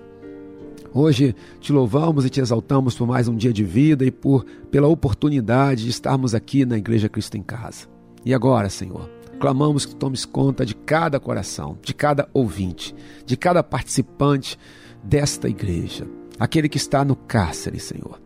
Hoje 0.92 1.32
te 1.60 1.72
louvamos 1.72 2.24
e 2.24 2.30
te 2.30 2.40
exaltamos 2.40 2.96
por 2.96 3.06
mais 3.06 3.28
um 3.28 3.36
dia 3.36 3.52
de 3.52 3.62
vida 3.62 4.04
e 4.04 4.10
por 4.10 4.44
pela 4.72 4.88
oportunidade 4.88 5.84
de 5.84 5.90
estarmos 5.90 6.34
aqui 6.34 6.66
na 6.66 6.78
Igreja 6.78 7.08
Cristo 7.08 7.36
em 7.36 7.42
Casa. 7.42 7.86
E 8.24 8.34
agora, 8.34 8.68
Senhor, 8.68 9.08
clamamos 9.38 9.86
que 9.86 9.94
tomes 9.94 10.24
conta 10.24 10.66
de 10.66 10.74
cada 10.74 11.20
coração, 11.20 11.78
de 11.80 11.94
cada 11.94 12.28
ouvinte, 12.34 12.92
de 13.24 13.36
cada 13.36 13.62
participante 13.62 14.58
desta 15.04 15.48
igreja, 15.48 16.08
aquele 16.40 16.68
que 16.68 16.76
está 16.76 17.04
no 17.04 17.14
cárcere, 17.14 17.78
Senhor 17.78 18.25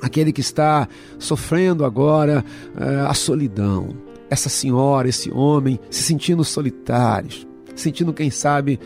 aquele 0.00 0.32
que 0.32 0.40
está 0.40 0.88
sofrendo 1.18 1.84
agora 1.84 2.44
uh, 2.74 3.08
a 3.08 3.14
solidão, 3.14 3.90
essa 4.28 4.48
senhora, 4.48 5.08
esse 5.08 5.30
homem 5.30 5.78
se 5.90 6.02
sentindo 6.02 6.44
solitários, 6.44 7.46
sentindo, 7.74 8.12
quem 8.12 8.30
sabe, 8.30 8.78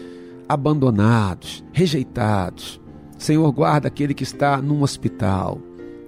abandonados, 0.48 1.64
rejeitados. 1.72 2.80
Senhor, 3.18 3.50
guarda 3.52 3.88
aquele 3.88 4.14
que 4.14 4.22
está 4.22 4.60
num 4.60 4.82
hospital, 4.82 5.58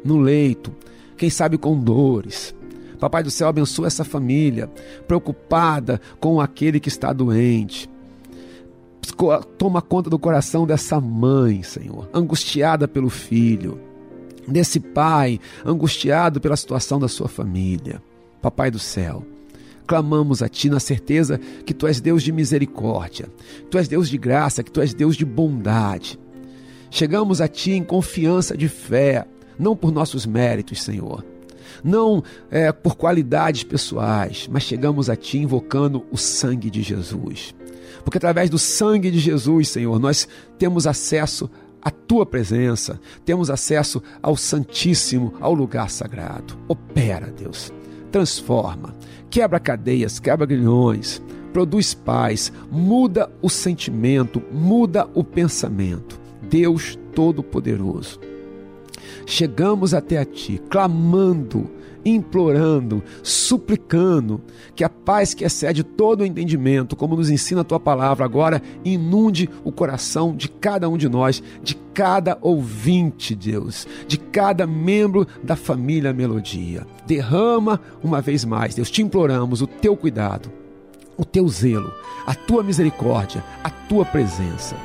no 0.04 0.18
leito, 0.18 0.74
quem 1.16 1.30
sabe 1.30 1.56
com 1.56 1.78
dores. 1.78 2.54
Papai 2.98 3.22
do 3.22 3.30
céu, 3.30 3.48
abençoa 3.48 3.86
essa 3.86 4.04
família, 4.04 4.70
preocupada 5.06 6.00
com 6.18 6.40
aquele 6.40 6.80
que 6.80 6.88
está 6.88 7.12
doente. 7.12 7.88
Toma 9.56 9.80
conta 9.80 10.10
do 10.10 10.18
coração 10.18 10.66
dessa 10.66 11.00
mãe, 11.00 11.62
Senhor, 11.62 12.08
angustiada 12.12 12.88
pelo 12.88 13.08
filho 13.08 13.78
desse 14.46 14.80
pai 14.80 15.40
angustiado 15.64 16.40
pela 16.40 16.56
situação 16.56 16.98
da 16.98 17.08
sua 17.08 17.28
família. 17.28 18.02
Papai 18.40 18.70
do 18.70 18.78
céu, 18.78 19.24
clamamos 19.86 20.42
a 20.42 20.48
Ti 20.48 20.68
na 20.68 20.80
certeza 20.80 21.40
que 21.64 21.74
Tu 21.74 21.86
és 21.86 22.00
Deus 22.00 22.22
de 22.22 22.32
misericórdia, 22.32 23.28
Tu 23.70 23.78
és 23.78 23.88
Deus 23.88 24.08
de 24.08 24.18
graça, 24.18 24.62
que 24.62 24.70
Tu 24.70 24.80
és 24.80 24.92
Deus 24.92 25.16
de 25.16 25.24
bondade. 25.24 26.18
Chegamos 26.90 27.40
a 27.40 27.48
Ti 27.48 27.72
em 27.72 27.84
confiança 27.84 28.56
de 28.56 28.68
fé, 28.68 29.26
não 29.58 29.76
por 29.76 29.90
nossos 29.90 30.26
méritos, 30.26 30.82
Senhor, 30.82 31.24
não 31.82 32.22
é, 32.50 32.72
por 32.72 32.96
qualidades 32.96 33.62
pessoais, 33.64 34.48
mas 34.50 34.62
chegamos 34.62 35.08
a 35.10 35.16
Ti 35.16 35.38
invocando 35.38 36.04
o 36.10 36.16
sangue 36.16 36.70
de 36.70 36.82
Jesus. 36.82 37.54
Porque 38.04 38.18
através 38.18 38.48
do 38.48 38.58
sangue 38.58 39.10
de 39.10 39.18
Jesus, 39.18 39.68
Senhor, 39.68 39.98
nós 39.98 40.28
temos 40.58 40.86
acesso 40.86 41.50
à 41.86 41.90
Tua 41.92 42.26
presença, 42.26 42.98
temos 43.24 43.48
acesso 43.48 44.02
ao 44.20 44.36
Santíssimo, 44.36 45.34
ao 45.40 45.54
lugar 45.54 45.88
sagrado. 45.88 46.58
Opera, 46.66 47.30
Deus, 47.30 47.72
transforma, 48.10 48.92
quebra 49.30 49.60
cadeias, 49.60 50.18
quebra 50.18 50.44
grilhões, 50.46 51.22
produz 51.52 51.94
paz, 51.94 52.52
muda 52.72 53.30
o 53.40 53.48
sentimento, 53.48 54.42
muda 54.50 55.08
o 55.14 55.22
pensamento. 55.22 56.18
Deus 56.50 56.98
Todo-Poderoso. 57.14 58.18
Chegamos 59.24 59.94
até 59.94 60.18
a 60.18 60.24
Ti, 60.24 60.60
clamando, 60.68 61.70
implorando, 62.06 63.02
suplicando 63.22 64.40
que 64.74 64.84
a 64.84 64.88
paz 64.88 65.34
que 65.34 65.44
excede 65.44 65.82
todo 65.82 66.20
o 66.20 66.24
entendimento, 66.24 66.94
como 66.94 67.16
nos 67.16 67.30
ensina 67.30 67.62
a 67.62 67.64
Tua 67.64 67.80
palavra 67.80 68.24
agora, 68.24 68.62
inunde 68.84 69.50
o 69.64 69.72
coração 69.72 70.34
de 70.34 70.48
cada 70.48 70.88
um 70.88 70.96
de 70.96 71.08
nós, 71.08 71.42
de 71.62 71.74
cada 71.92 72.38
ouvinte, 72.40 73.34
Deus, 73.34 73.86
de 74.06 74.16
cada 74.18 74.66
membro 74.66 75.26
da 75.42 75.56
família 75.56 76.12
Melodia. 76.12 76.86
Derrama 77.06 77.80
uma 78.02 78.20
vez 78.20 78.44
mais, 78.44 78.74
Deus, 78.74 78.90
te 78.90 79.02
imploramos 79.02 79.60
o 79.60 79.66
Teu 79.66 79.96
cuidado, 79.96 80.50
o 81.16 81.24
Teu 81.24 81.48
zelo, 81.48 81.92
a 82.24 82.34
Tua 82.34 82.62
misericórdia, 82.62 83.42
a 83.64 83.70
Tua 83.70 84.04
presença. 84.04 84.76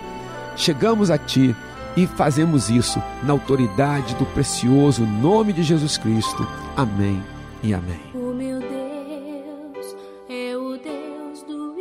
Chegamos 0.55 1.11
a 1.11 1.17
Ti 1.17 1.55
e 1.96 2.08
fazemos 2.08 2.70
isso 2.70 3.02
na 3.24 3.34
autoridade 3.34 4.16
do 4.16 4.26
precioso 4.28 5.06
nome 5.06 5.54
de 5.54 5.64
Jesus 5.64 5.98
Cristo. 5.98 6.48
Amém 6.76 7.22
e 7.64 7.74
amém. 7.74 8.00
O 8.14 8.34
meu 8.34 8.60
Deus 8.60 9.96
é 10.30 10.56
o 10.56 10.78
Deus 10.78 11.44
do 11.44 11.76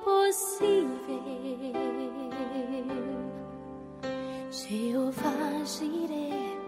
impossível. 0.00 0.94
Jeová 4.50 5.64
Jireh, 5.64 6.58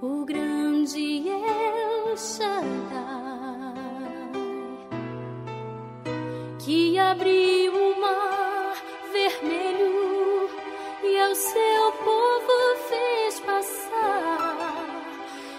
o 0.00 0.24
grande 0.24 1.28
El 1.28 2.16
Shaddai, 2.16 2.62
que 6.58 6.98
abriu 6.98 7.72
o 7.74 8.00
mar 8.00 8.76
vermelho 9.12 9.91
ao 11.22 11.34
seu 11.34 11.92
povo 12.04 12.76
fez 12.88 13.40
passar, 13.40 15.02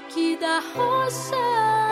que 0.10 0.36
da 0.38 0.60
rocha 0.60 1.83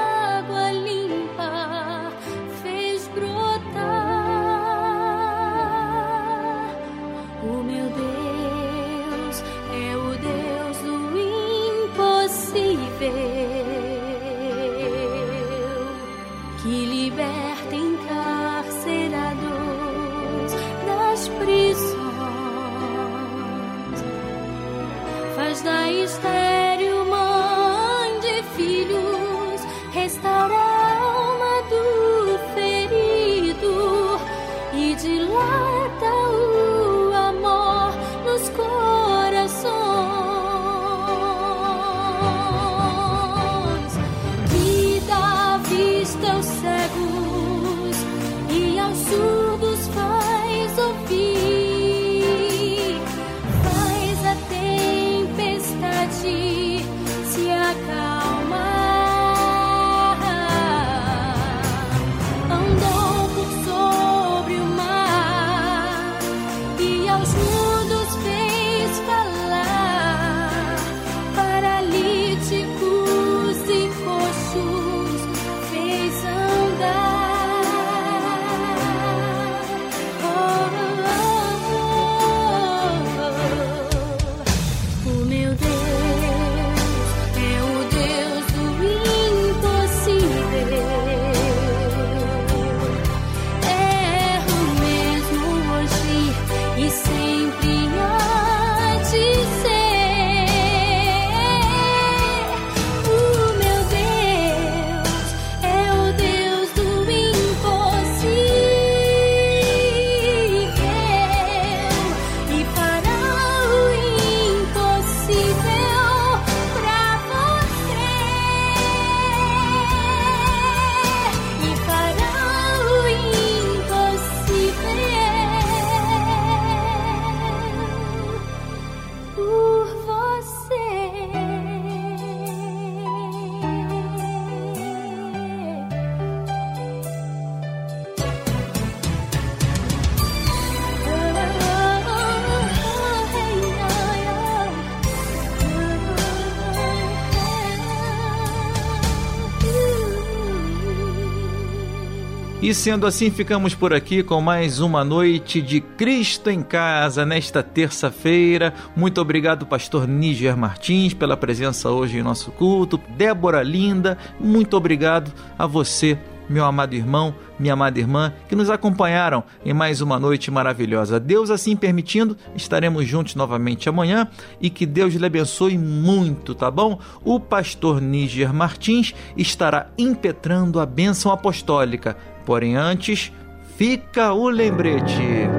E 152.72 152.74
sendo 152.74 153.06
assim, 153.06 153.30
ficamos 153.30 153.76
por 153.76 153.94
aqui 153.94 154.24
com 154.24 154.40
mais 154.40 154.80
uma 154.80 155.04
noite 155.04 155.62
de 155.62 155.82
Cristo 155.82 156.50
em 156.50 156.64
Casa 156.64 157.26
nesta 157.26 157.62
terça-feira. 157.62 158.74
Muito 158.96 159.20
obrigado, 159.20 159.66
pastor 159.66 160.08
Níger 160.08 160.56
Martins, 160.56 161.14
pela 161.14 161.36
presença 161.36 161.90
hoje 161.90 162.20
em 162.20 162.24
nosso 162.24 162.50
culto. 162.50 162.98
Débora 163.18 163.62
Linda, 163.62 164.18
muito 164.40 164.78
obrigado 164.78 165.34
a 165.60 165.68
você, 165.68 166.18
meu 166.48 166.64
amado 166.64 166.94
irmão, 166.94 167.36
minha 167.60 167.74
amada 167.74 168.00
irmã, 168.00 168.34
que 168.48 168.56
nos 168.56 168.70
acompanharam 168.70 169.44
em 169.66 169.74
mais 169.74 170.00
uma 170.00 170.18
noite 170.18 170.50
maravilhosa. 170.50 171.20
Deus 171.20 171.50
assim 171.50 171.76
permitindo, 171.76 172.38
estaremos 172.56 173.06
juntos 173.06 173.36
novamente 173.36 173.90
amanhã 173.90 174.30
e 174.62 174.70
que 174.70 174.86
Deus 174.86 175.14
lhe 175.14 175.26
abençoe 175.26 175.78
muito, 175.78 176.56
tá 176.56 176.72
bom? 176.72 177.00
O 177.24 177.38
pastor 177.38 178.02
Níger 178.02 178.54
Martins 178.54 179.14
estará 179.36 179.90
impetrando 179.98 180.80
a 180.80 180.86
bênção 180.86 181.34
apostólica. 181.34 182.16
Porém, 182.46 182.76
antes, 182.76 183.32
fica 183.76 184.34
o 184.34 184.50
lembrete. 184.50 185.50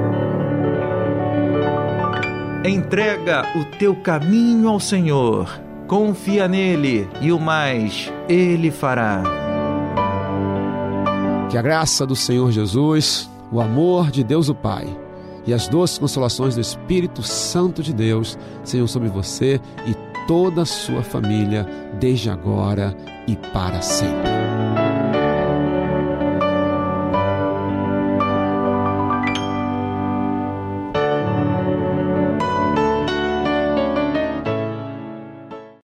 Entrega 2.65 3.45
o 3.57 3.65
teu 3.77 3.95
caminho 3.95 4.69
ao 4.69 4.79
Senhor, 4.79 5.59
confia 5.87 6.47
nele 6.47 7.07
e 7.19 7.31
o 7.31 7.39
mais 7.39 8.11
ele 8.29 8.71
fará. 8.71 9.21
Que 11.49 11.57
a 11.57 11.61
graça 11.61 12.05
do 12.05 12.15
Senhor 12.15 12.51
Jesus, 12.51 13.29
o 13.51 13.59
amor 13.59 14.09
de 14.09 14.23
Deus 14.23 14.49
o 14.49 14.55
Pai 14.55 14.87
e 15.45 15.53
as 15.53 15.67
doces 15.67 15.97
consolações 15.97 16.55
do 16.55 16.61
Espírito 16.61 17.21
Santo 17.21 17.83
de 17.83 17.93
Deus 17.93 18.37
sejam 18.63 18.87
sobre 18.87 19.09
você 19.09 19.59
e 19.85 19.93
toda 20.25 20.61
a 20.61 20.65
sua 20.65 21.03
família, 21.03 21.67
desde 21.99 22.29
agora 22.29 22.95
e 23.27 23.35
para 23.35 23.81
sempre. 23.81 24.32